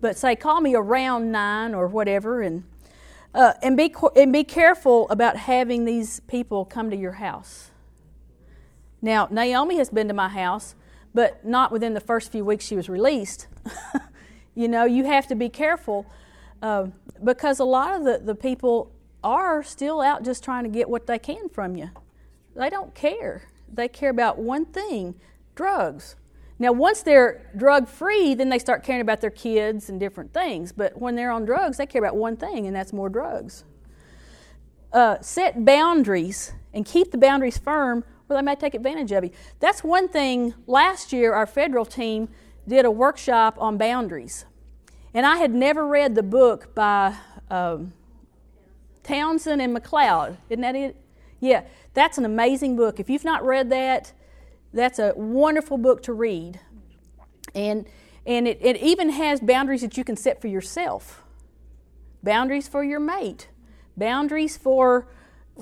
but 0.00 0.16
say 0.16 0.36
call 0.36 0.60
me 0.60 0.74
around 0.74 1.32
nine 1.32 1.74
or 1.74 1.86
whatever, 1.86 2.42
and 2.42 2.64
uh, 3.36 3.52
and 3.62 3.76
be 3.76 3.94
and 4.16 4.32
be 4.32 4.42
careful 4.42 5.08
about 5.10 5.36
having 5.36 5.84
these 5.84 6.20
people 6.20 6.64
come 6.64 6.90
to 6.90 6.96
your 6.96 7.12
house. 7.12 7.70
Now 9.02 9.28
Naomi 9.30 9.76
has 9.76 9.90
been 9.90 10.08
to 10.08 10.14
my 10.14 10.28
house, 10.28 10.74
but 11.14 11.44
not 11.44 11.70
within 11.70 11.92
the 11.92 12.00
first 12.00 12.32
few 12.32 12.44
weeks 12.44 12.64
she 12.64 12.74
was 12.74 12.88
released. 12.88 13.46
you 14.54 14.68
know, 14.68 14.84
you 14.86 15.04
have 15.04 15.26
to 15.26 15.34
be 15.34 15.50
careful 15.50 16.06
uh, 16.62 16.86
because 17.22 17.60
a 17.60 17.64
lot 17.64 17.94
of 17.94 18.04
the, 18.04 18.20
the 18.24 18.34
people 18.34 18.90
are 19.22 19.62
still 19.62 20.00
out 20.00 20.24
just 20.24 20.42
trying 20.42 20.64
to 20.64 20.70
get 20.70 20.88
what 20.88 21.06
they 21.06 21.18
can 21.18 21.50
from 21.50 21.76
you. 21.76 21.90
They 22.54 22.70
don't 22.70 22.94
care. 22.94 23.42
They 23.70 23.88
care 23.88 24.10
about 24.10 24.38
one 24.38 24.64
thing 24.64 25.14
drugs. 25.54 26.16
Now, 26.58 26.72
once 26.72 27.02
they're 27.02 27.50
drug 27.56 27.86
free, 27.86 28.34
then 28.34 28.48
they 28.48 28.58
start 28.58 28.82
caring 28.82 29.02
about 29.02 29.20
their 29.20 29.30
kids 29.30 29.90
and 29.90 30.00
different 30.00 30.32
things. 30.32 30.72
But 30.72 30.98
when 30.98 31.14
they're 31.14 31.30
on 31.30 31.44
drugs, 31.44 31.76
they 31.76 31.86
care 31.86 32.02
about 32.02 32.16
one 32.16 32.36
thing, 32.36 32.66
and 32.66 32.74
that's 32.74 32.92
more 32.92 33.08
drugs. 33.08 33.64
Uh, 34.92 35.20
set 35.20 35.64
boundaries 35.64 36.52
and 36.72 36.86
keep 36.86 37.10
the 37.10 37.18
boundaries 37.18 37.58
firm, 37.58 38.04
or 38.28 38.36
they 38.36 38.42
may 38.42 38.54
take 38.54 38.74
advantage 38.74 39.12
of 39.12 39.24
you. 39.24 39.30
That's 39.60 39.84
one 39.84 40.08
thing. 40.08 40.54
Last 40.66 41.12
year, 41.12 41.34
our 41.34 41.46
federal 41.46 41.84
team 41.84 42.28
did 42.66 42.84
a 42.84 42.90
workshop 42.90 43.56
on 43.58 43.76
boundaries. 43.76 44.46
And 45.12 45.26
I 45.26 45.36
had 45.36 45.52
never 45.52 45.86
read 45.86 46.14
the 46.14 46.22
book 46.22 46.74
by 46.74 47.16
um, 47.50 47.92
Townsend 49.02 49.60
and 49.60 49.76
McLeod. 49.76 50.36
Isn't 50.48 50.62
that 50.62 50.74
it? 50.74 50.96
Yeah, 51.40 51.64
that's 51.94 52.18
an 52.18 52.24
amazing 52.24 52.76
book. 52.76 52.98
If 52.98 53.10
you've 53.10 53.24
not 53.24 53.44
read 53.44 53.70
that, 53.70 54.12
that's 54.76 54.98
a 54.98 55.12
wonderful 55.16 55.78
book 55.78 56.02
to 56.04 56.12
read. 56.12 56.60
And, 57.54 57.86
and 58.26 58.46
it, 58.46 58.58
it 58.60 58.76
even 58.76 59.10
has 59.10 59.40
boundaries 59.40 59.80
that 59.80 59.96
you 59.96 60.04
can 60.04 60.16
set 60.16 60.40
for 60.40 60.48
yourself 60.48 61.22
boundaries 62.22 62.66
for 62.66 62.82
your 62.82 62.98
mate, 62.98 63.48
boundaries 63.96 64.56
for 64.56 65.06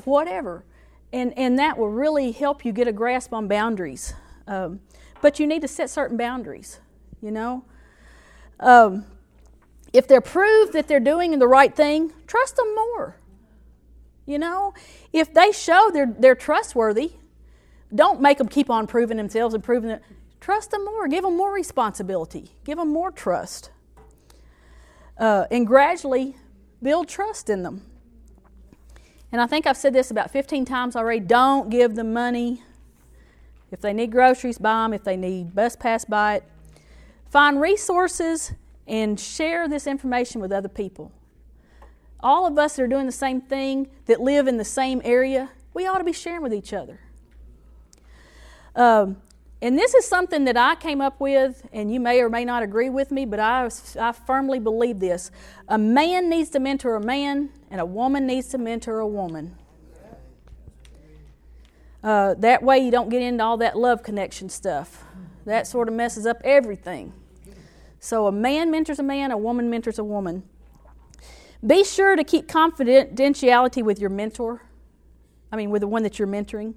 whatever. 0.04 0.64
And, 1.12 1.36
and 1.38 1.58
that 1.58 1.76
will 1.76 1.90
really 1.90 2.32
help 2.32 2.64
you 2.64 2.72
get 2.72 2.88
a 2.88 2.92
grasp 2.92 3.34
on 3.34 3.48
boundaries. 3.48 4.14
Um, 4.48 4.80
but 5.20 5.38
you 5.38 5.46
need 5.46 5.60
to 5.60 5.68
set 5.68 5.90
certain 5.90 6.16
boundaries, 6.16 6.80
you 7.20 7.30
know. 7.30 7.64
Um, 8.58 9.04
if 9.92 10.08
they're 10.08 10.22
proved 10.22 10.72
that 10.72 10.88
they're 10.88 11.00
doing 11.00 11.38
the 11.38 11.46
right 11.46 11.74
thing, 11.74 12.12
trust 12.26 12.56
them 12.56 12.74
more. 12.74 13.16
You 14.26 14.38
know, 14.38 14.72
if 15.12 15.34
they 15.34 15.52
show 15.52 15.90
they're, 15.92 16.14
they're 16.18 16.34
trustworthy, 16.34 17.12
don't 17.94 18.20
make 18.20 18.38
them 18.38 18.48
keep 18.48 18.70
on 18.70 18.86
proving 18.86 19.16
themselves 19.16 19.54
and 19.54 19.62
proving 19.62 19.90
it. 19.90 20.02
Trust 20.40 20.72
them 20.72 20.84
more. 20.84 21.06
Give 21.08 21.22
them 21.22 21.36
more 21.36 21.52
responsibility. 21.52 22.50
Give 22.64 22.76
them 22.78 22.92
more 22.92 23.10
trust. 23.10 23.70
Uh, 25.16 25.46
and 25.50 25.66
gradually 25.66 26.36
build 26.82 27.08
trust 27.08 27.48
in 27.48 27.62
them. 27.62 27.82
And 29.32 29.40
I 29.40 29.46
think 29.46 29.66
I've 29.66 29.76
said 29.76 29.92
this 29.92 30.10
about 30.10 30.30
15 30.30 30.64
times 30.64 30.96
already. 30.96 31.20
Don't 31.20 31.70
give 31.70 31.94
them 31.94 32.12
money. 32.12 32.62
If 33.70 33.80
they 33.80 33.92
need 33.92 34.12
groceries, 34.12 34.58
buy 34.58 34.84
them. 34.84 34.92
If 34.92 35.04
they 35.04 35.16
need 35.16 35.54
bus 35.54 35.76
pass, 35.76 36.04
buy 36.04 36.36
it. 36.36 36.44
Find 37.30 37.60
resources 37.60 38.52
and 38.86 39.18
share 39.18 39.66
this 39.66 39.86
information 39.86 40.40
with 40.40 40.52
other 40.52 40.68
people. 40.68 41.10
All 42.20 42.46
of 42.46 42.58
us 42.58 42.76
that 42.76 42.82
are 42.82 42.86
doing 42.86 43.06
the 43.06 43.12
same 43.12 43.40
thing, 43.40 43.88
that 44.06 44.20
live 44.20 44.46
in 44.46 44.56
the 44.56 44.64
same 44.64 45.00
area, 45.04 45.50
we 45.72 45.86
ought 45.86 45.98
to 45.98 46.04
be 46.04 46.12
sharing 46.12 46.42
with 46.42 46.54
each 46.54 46.72
other. 46.72 47.00
Um, 48.76 49.16
and 49.62 49.78
this 49.78 49.94
is 49.94 50.06
something 50.06 50.44
that 50.44 50.56
I 50.56 50.74
came 50.74 51.00
up 51.00 51.20
with, 51.20 51.66
and 51.72 51.92
you 51.92 51.98
may 51.98 52.20
or 52.20 52.28
may 52.28 52.44
not 52.44 52.62
agree 52.62 52.90
with 52.90 53.10
me, 53.10 53.24
but 53.24 53.40
I, 53.40 53.70
I 53.98 54.12
firmly 54.12 54.58
believe 54.58 55.00
this. 55.00 55.30
A 55.68 55.78
man 55.78 56.28
needs 56.28 56.50
to 56.50 56.60
mentor 56.60 56.96
a 56.96 57.00
man, 57.00 57.48
and 57.70 57.80
a 57.80 57.86
woman 57.86 58.26
needs 58.26 58.48
to 58.48 58.58
mentor 58.58 58.98
a 58.98 59.06
woman. 59.06 59.56
Uh, 62.02 62.34
that 62.34 62.62
way, 62.62 62.78
you 62.78 62.90
don't 62.90 63.08
get 63.08 63.22
into 63.22 63.42
all 63.42 63.56
that 63.56 63.78
love 63.78 64.02
connection 64.02 64.50
stuff. 64.50 65.04
That 65.46 65.66
sort 65.66 65.88
of 65.88 65.94
messes 65.94 66.26
up 66.26 66.42
everything. 66.44 67.14
So, 68.00 68.26
a 68.26 68.32
man 68.32 68.70
mentors 68.70 68.98
a 68.98 69.02
man, 69.02 69.30
a 69.30 69.38
woman 69.38 69.70
mentors 69.70 69.98
a 69.98 70.04
woman. 70.04 70.42
Be 71.66 71.82
sure 71.84 72.16
to 72.16 72.24
keep 72.24 72.46
confidentiality 72.46 73.82
with 73.82 73.98
your 73.98 74.10
mentor. 74.10 74.60
I 75.50 75.56
mean, 75.56 75.70
with 75.70 75.80
the 75.80 75.88
one 75.88 76.02
that 76.02 76.18
you're 76.18 76.28
mentoring. 76.28 76.74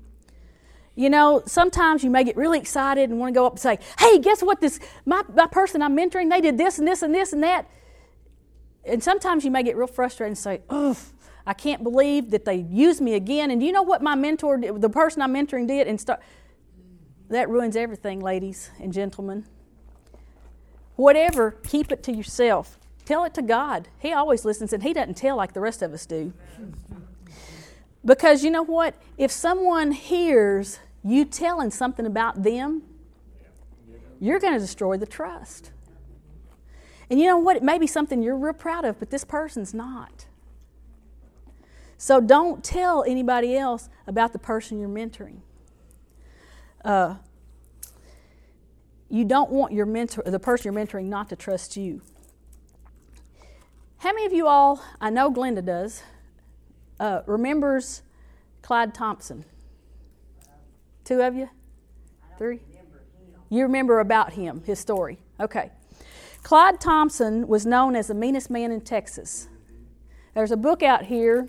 You 0.97 1.11
know, 1.11 1.43
sometimes 1.45 2.03
you 2.03 2.09
may 2.09 2.23
get 2.23 2.35
really 2.35 2.57
excited 2.57 3.11
and 3.11 3.19
want 3.19 3.31
to 3.31 3.37
go 3.39 3.45
up 3.45 3.53
and 3.53 3.59
say, 3.59 3.77
hey, 3.99 4.17
guess 4.17 4.41
what? 4.41 4.59
This 4.59 4.79
my, 5.05 5.21
my 5.31 5.45
person 5.45 5.83
I'm 5.83 5.95
mentoring, 5.95 6.31
they 6.31 6.41
did 6.41 6.57
this 6.57 6.79
and 6.79 6.87
this 6.87 7.03
and 7.03 7.13
this 7.13 7.33
and 7.33 7.43
that. 7.43 7.69
And 8.83 9.03
sometimes 9.03 9.45
you 9.45 9.51
may 9.51 9.61
get 9.61 9.77
real 9.77 9.85
frustrated 9.85 10.29
and 10.29 10.37
say, 10.37 10.61
ugh, 10.71 10.97
I 11.45 11.53
can't 11.53 11.83
believe 11.83 12.31
that 12.31 12.45
they 12.45 12.55
used 12.55 12.99
me 12.99 13.13
again. 13.13 13.51
And 13.51 13.61
do 13.61 13.67
you 13.67 13.71
know 13.71 13.83
what 13.83 14.01
my 14.01 14.15
mentor, 14.15 14.59
the 14.59 14.89
person 14.89 15.21
I'm 15.21 15.35
mentoring, 15.35 15.67
did? 15.67 15.87
And 15.87 16.01
start 16.01 16.19
that 17.29 17.47
ruins 17.47 17.75
everything, 17.75 18.19
ladies 18.19 18.71
and 18.79 18.91
gentlemen. 18.91 19.45
Whatever, 20.95 21.51
keep 21.51 21.91
it 21.91 22.01
to 22.03 22.11
yourself. 22.11 22.79
Tell 23.05 23.23
it 23.23 23.35
to 23.35 23.43
God. 23.43 23.87
He 23.99 24.13
always 24.13 24.45
listens, 24.45 24.73
and 24.73 24.81
He 24.81 24.93
doesn't 24.93 25.15
tell 25.17 25.37
like 25.37 25.53
the 25.53 25.61
rest 25.61 25.83
of 25.83 25.93
us 25.93 26.07
do. 26.07 26.33
Because 28.03 28.43
you 28.43 28.49
know 28.49 28.63
what? 28.63 28.95
If 29.17 29.31
someone 29.31 29.91
hears 29.91 30.79
you 31.03 31.25
telling 31.25 31.71
something 31.71 32.05
about 32.05 32.43
them, 32.43 32.83
you're 34.19 34.39
going 34.39 34.53
to 34.53 34.59
destroy 34.59 34.97
the 34.97 35.05
trust. 35.05 35.71
And 37.09 37.19
you 37.19 37.27
know 37.27 37.37
what? 37.37 37.55
It 37.55 37.63
may 37.63 37.77
be 37.77 37.87
something 37.87 38.21
you're 38.21 38.35
real 38.35 38.53
proud 38.53 38.83
of, 38.83 38.99
but 38.99 39.09
this 39.09 39.23
person's 39.23 39.73
not. 39.73 40.25
So 41.97 42.21
don't 42.21 42.63
tell 42.63 43.03
anybody 43.03 43.57
else 43.57 43.89
about 44.05 44.33
the 44.33 44.39
person 44.39 44.79
you're 44.79 44.89
mentoring. 44.89 45.37
Uh, 46.83 47.15
you 49.09 49.25
don't 49.25 49.49
want 49.49 49.73
your 49.73 49.85
mentor, 49.85 50.23
the 50.25 50.39
person 50.39 50.73
you're 50.73 50.85
mentoring, 50.85 51.05
not 51.05 51.29
to 51.29 51.35
trust 51.35 51.77
you. 51.77 52.01
How 53.99 54.13
many 54.13 54.25
of 54.25 54.33
you 54.33 54.47
all, 54.47 54.83
I 55.01 55.09
know 55.09 55.31
Glenda 55.31 55.65
does, 55.65 56.03
uh, 56.99 57.21
remembers 57.25 58.03
Clyde 58.61 58.93
Thompson? 58.93 59.45
Two 61.07 61.21
of 61.21 61.35
you? 61.35 61.49
Three? 62.37 62.59
You 63.49 63.63
remember 63.63 64.01
about 64.01 64.33
him, 64.33 64.61
his 64.65 64.77
story. 64.77 65.19
Okay. 65.39 65.71
Clyde 66.43 66.81
Thompson 66.81 67.47
was 67.47 67.65
known 67.65 67.95
as 67.95 68.07
the 68.07 68.13
meanest 68.13 68.49
man 68.49 68.73
in 68.73 68.81
Texas. 68.81 69.47
There's 70.33 70.51
a 70.51 70.57
book 70.57 70.83
out 70.83 71.05
here 71.05 71.47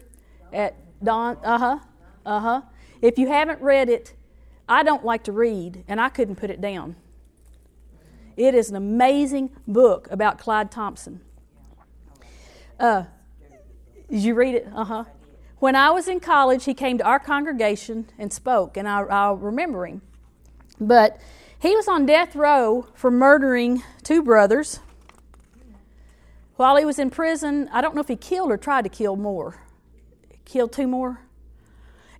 at 0.52 0.76
Don. 1.02 1.38
Uh 1.42 1.58
huh. 1.58 1.78
Uh 2.24 2.38
huh. 2.38 2.62
If 3.02 3.18
you 3.18 3.26
haven't 3.26 3.60
read 3.60 3.88
it, 3.88 4.14
I 4.68 4.84
don't 4.84 5.04
like 5.04 5.24
to 5.24 5.32
read, 5.32 5.82
and 5.88 6.00
I 6.00 6.08
couldn't 6.08 6.36
put 6.36 6.50
it 6.50 6.60
down. 6.60 6.94
It 8.36 8.54
is 8.54 8.70
an 8.70 8.76
amazing 8.76 9.50
book 9.66 10.06
about 10.12 10.38
Clyde 10.38 10.70
Thompson. 10.70 11.20
Uh, 12.78 13.06
did 14.08 14.20
you 14.20 14.36
read 14.36 14.54
it? 14.54 14.68
Uh 14.72 14.84
huh. 14.84 15.04
When 15.58 15.74
I 15.74 15.90
was 15.90 16.08
in 16.08 16.20
college, 16.20 16.64
he 16.64 16.74
came 16.74 16.98
to 16.98 17.04
our 17.04 17.18
congregation 17.18 18.06
and 18.18 18.32
spoke, 18.32 18.76
and 18.76 18.88
I, 18.88 19.00
I 19.02 19.32
remember 19.32 19.86
him. 19.86 20.02
But 20.80 21.20
he 21.58 21.74
was 21.74 21.88
on 21.88 22.06
death 22.06 22.36
row 22.36 22.86
for 22.94 23.10
murdering 23.10 23.82
two 24.04 24.22
brothers. 24.22 24.80
While 26.56 26.76
he 26.76 26.84
was 26.84 26.98
in 26.98 27.10
prison, 27.10 27.68
I 27.72 27.80
don't 27.80 27.94
know 27.94 28.00
if 28.00 28.08
he 28.08 28.16
killed 28.16 28.50
or 28.50 28.56
tried 28.56 28.82
to 28.82 28.88
kill 28.88 29.16
more 29.16 29.60
killed 30.48 30.72
two 30.72 30.88
more. 30.88 31.20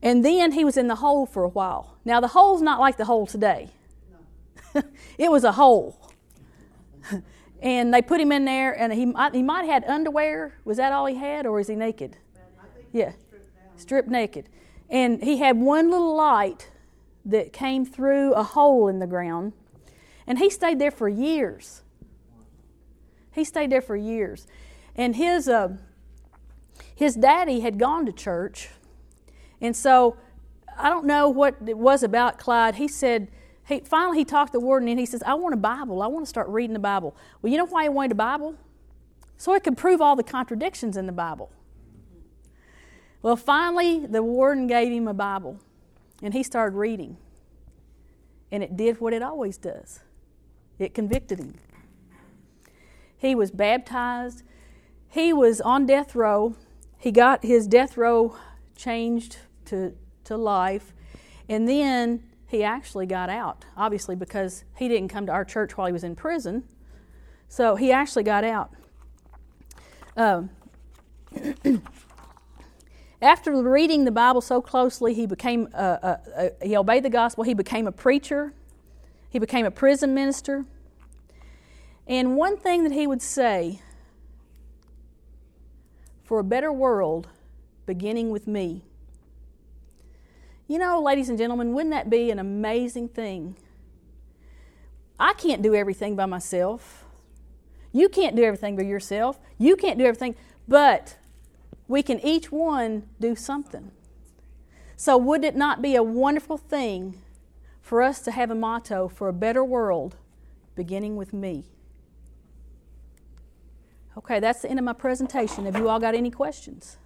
And 0.01 0.24
then 0.24 0.53
he 0.53 0.64
was 0.64 0.76
in 0.76 0.86
the 0.86 0.97
hole 0.97 1.26
for 1.26 1.43
a 1.43 1.49
while. 1.49 1.97
Now, 2.05 2.20
the 2.20 2.28
hole's 2.28 2.62
not 2.62 2.78
like 2.78 2.97
the 2.97 3.07
hole 3.07 3.26
today, 3.26 3.70
it 5.18 5.30
was 5.30 5.43
a 5.43 5.53
hole. 5.53 5.99
and 7.62 7.93
they 7.93 8.03
put 8.03 8.20
him 8.20 8.30
in 8.30 8.45
there, 8.45 8.78
and 8.78 8.93
he 8.93 9.07
might, 9.07 9.34
he 9.34 9.43
might 9.43 9.62
have 9.62 9.82
had 9.82 9.84
underwear. 9.84 10.55
Was 10.64 10.76
that 10.76 10.93
all 10.93 11.07
he 11.07 11.16
had, 11.16 11.47
or 11.47 11.59
is 11.59 11.66
he 11.66 11.74
naked? 11.74 12.16
Yeah, 12.93 13.12
stripped 13.79 14.09
naked. 14.09 14.49
And 14.91 15.22
he 15.22 15.39
had 15.39 15.59
one 15.59 15.91
little 15.91 16.16
light 16.16 16.70
that 17.24 17.53
came 17.53 17.85
through 17.85 18.33
a 18.35 18.43
hole 18.43 18.89
in 18.89 18.99
the 18.99 19.07
ground. 19.07 19.53
And 20.26 20.39
he 20.39 20.51
stayed 20.51 20.79
there 20.79 20.91
for 20.91 21.09
years. 21.09 21.83
He 23.33 23.45
stayed 23.45 23.70
there 23.70 23.83
for 23.83 23.97
years. 23.97 24.47
And 24.97 25.16
his, 25.16 25.49
uh, 25.49 25.76
his 26.95 27.14
daddy 27.14 27.61
had 27.61 27.79
gone 27.79 28.07
to 28.07 28.12
church. 28.12 28.70
And 29.61 29.76
so 29.76 30.16
I 30.76 30.91
don't 30.91 31.07
know 31.07 31.29
what 31.29 31.57
it 31.66 31.76
was 31.76 32.03
about 32.03 32.39
Clyde. 32.39 32.76
He 32.76 32.89
said, 32.89 33.29
he, 33.66 33.81
finally 33.81 34.18
he 34.18 34.24
talked 34.24 34.53
the 34.53 34.61
warden 34.61 34.89
and 34.89 34.99
he 34.99 35.07
says, 35.07 35.22
I 35.24 35.35
want 35.35 35.55
a 35.55 35.59
Bible. 35.59 36.03
I 36.03 36.07
want 36.07 36.24
to 36.24 36.29
start 36.29 36.49
reading 36.49 36.72
the 36.72 36.79
Bible. 36.79 37.16
Well, 37.43 37.53
you 37.53 37.59
know 37.59 37.66
why 37.66 37.85
he 37.85 37.89
wanted 37.89 38.12
a 38.12 38.16
Bible? 38.16 38.55
So 39.37 39.53
he 39.55 39.61
could 39.61 39.76
prove 39.76 40.01
all 40.01 40.16
the 40.16 40.22
contradictions 40.22 40.97
in 40.97 41.07
the 41.07 41.12
Bible. 41.12 41.51
Well, 43.22 43.36
finally, 43.36 44.06
the 44.06 44.22
warden 44.22 44.66
gave 44.66 44.92
him 44.92 45.08
a 45.08 45.14
Bible 45.14 45.60
and 46.22 46.34
he 46.34 46.42
started 46.42 46.76
reading. 46.76 47.16
And 48.50 48.62
it 48.62 48.76
did 48.76 49.00
what 49.00 49.12
it 49.12 49.22
always 49.22 49.56
does 49.56 50.00
it 50.78 50.94
convicted 50.94 51.40
him. 51.40 51.54
He 53.16 53.34
was 53.34 53.50
baptized, 53.50 54.44
he 55.08 55.32
was 55.32 55.60
on 55.60 55.86
death 55.86 56.14
row, 56.14 56.54
he 56.96 57.10
got 57.10 57.44
his 57.44 57.66
death 57.66 57.96
row 57.96 58.36
changed 58.76 59.38
to, 59.64 59.94
to 60.22 60.36
life, 60.36 60.94
and 61.48 61.68
then 61.68 62.22
he 62.46 62.62
actually 62.62 63.06
got 63.06 63.28
out, 63.28 63.64
obviously, 63.76 64.14
because 64.14 64.64
he 64.76 64.86
didn't 64.86 65.08
come 65.08 65.26
to 65.26 65.32
our 65.32 65.44
church 65.44 65.76
while 65.76 65.88
he 65.88 65.92
was 65.92 66.04
in 66.04 66.14
prison. 66.14 66.62
So 67.48 67.74
he 67.76 67.90
actually 67.90 68.22
got 68.22 68.44
out. 68.44 68.70
Um, 70.16 70.50
after 73.20 73.62
reading 73.62 74.04
the 74.04 74.10
Bible 74.10 74.40
so 74.40 74.60
closely, 74.62 75.12
he 75.14 75.26
became 75.26 75.68
a, 75.74 75.84
a, 75.84 76.52
a, 76.62 76.66
he 76.66 76.76
obeyed 76.76 77.02
the 77.02 77.10
gospel. 77.10 77.44
He 77.44 77.54
became 77.54 77.86
a 77.86 77.92
preacher. 77.92 78.52
He 79.28 79.38
became 79.38 79.66
a 79.66 79.70
prison 79.70 80.14
minister. 80.14 80.64
And 82.06 82.36
one 82.36 82.56
thing 82.56 82.84
that 82.84 82.92
he 82.92 83.06
would 83.06 83.20
say 83.20 83.80
for 86.24 86.38
a 86.38 86.44
better 86.44 86.72
world 86.72 87.28
beginning 87.86 88.30
with 88.30 88.46
me. 88.46 88.82
You 90.68 90.78
know, 90.78 91.00
ladies 91.00 91.30
and 91.30 91.38
gentlemen, 91.38 91.72
wouldn't 91.72 91.92
that 91.92 92.10
be 92.10 92.30
an 92.30 92.38
amazing 92.38 93.08
thing? 93.08 93.56
I 95.18 95.32
can't 95.32 95.62
do 95.62 95.74
everything 95.74 96.14
by 96.14 96.26
myself. 96.26 97.04
You 97.92 98.08
can't 98.08 98.36
do 98.36 98.44
everything 98.44 98.76
by 98.76 98.82
yourself. 98.82 99.40
You 99.56 99.74
can't 99.74 99.98
do 99.98 100.04
everything, 100.04 100.36
but 100.68 101.16
we 101.89 102.03
can 102.03 102.20
each 102.20 102.53
one 102.53 103.09
do 103.18 103.34
something. 103.34 103.91
So, 104.97 105.16
would 105.16 105.43
it 105.43 105.57
not 105.57 105.80
be 105.80 105.97
a 105.97 106.03
wonderful 106.03 106.59
thing 106.59 107.22
for 107.80 108.03
us 108.03 108.20
to 108.20 108.30
have 108.30 108.51
a 108.51 108.55
motto 108.55 109.09
for 109.09 109.28
a 109.28 109.32
better 109.32 109.64
world 109.64 110.16
beginning 110.76 111.16
with 111.16 111.32
me? 111.32 111.64
Okay, 114.16 114.41
that's 114.41 114.62
the 114.62 114.68
end 114.68 114.78
of 114.78 114.84
my 114.84 114.93
presentation. 114.93 115.64
Have 115.64 115.76
you 115.76 115.89
all 115.89 116.01
got 116.01 116.14
any 116.14 116.30
questions? 116.30 116.99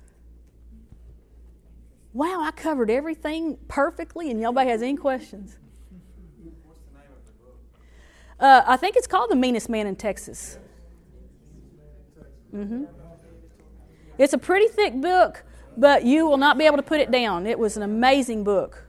Wow, 2.15 2.41
I 2.43 2.51
covered 2.51 2.91
everything 2.91 3.59
perfectly, 3.69 4.31
and 4.31 4.41
nobody 4.41 4.71
has 4.71 4.83
any 4.83 4.97
questions. 4.97 5.59
Uh, 8.41 8.63
I 8.67 8.77
think 8.77 8.97
it's 8.97 9.07
called 9.07 9.31
The 9.31 9.37
Meanest 9.37 9.69
Man 9.69 9.87
in 9.87 9.95
Texas. 9.95 10.59
Mm-hmm. 12.55 12.85
It's 14.23 14.33
a 14.33 14.39
pretty 14.39 14.69
thick 14.69 14.95
book, 15.01 15.43
but 15.77 16.05
you 16.05 16.29
will 16.29 16.37
not 16.37 16.57
be 16.57 16.65
able 16.65 16.77
to 16.77 16.83
put 16.85 17.01
it 17.01 17.11
down. 17.11 17.45
It 17.45 17.59
was 17.59 17.77
an 17.77 17.83
amazing 17.83 18.45
book. 18.45 18.85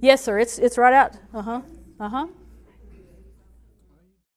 Yes, 0.00 0.24
sir. 0.24 0.38
It's, 0.38 0.58
it's 0.58 0.78
right 0.78 0.94
out. 0.94 1.12
Uh 1.34 1.42
huh. 1.42 1.60
Uh 2.00 2.08
huh. 2.08 2.26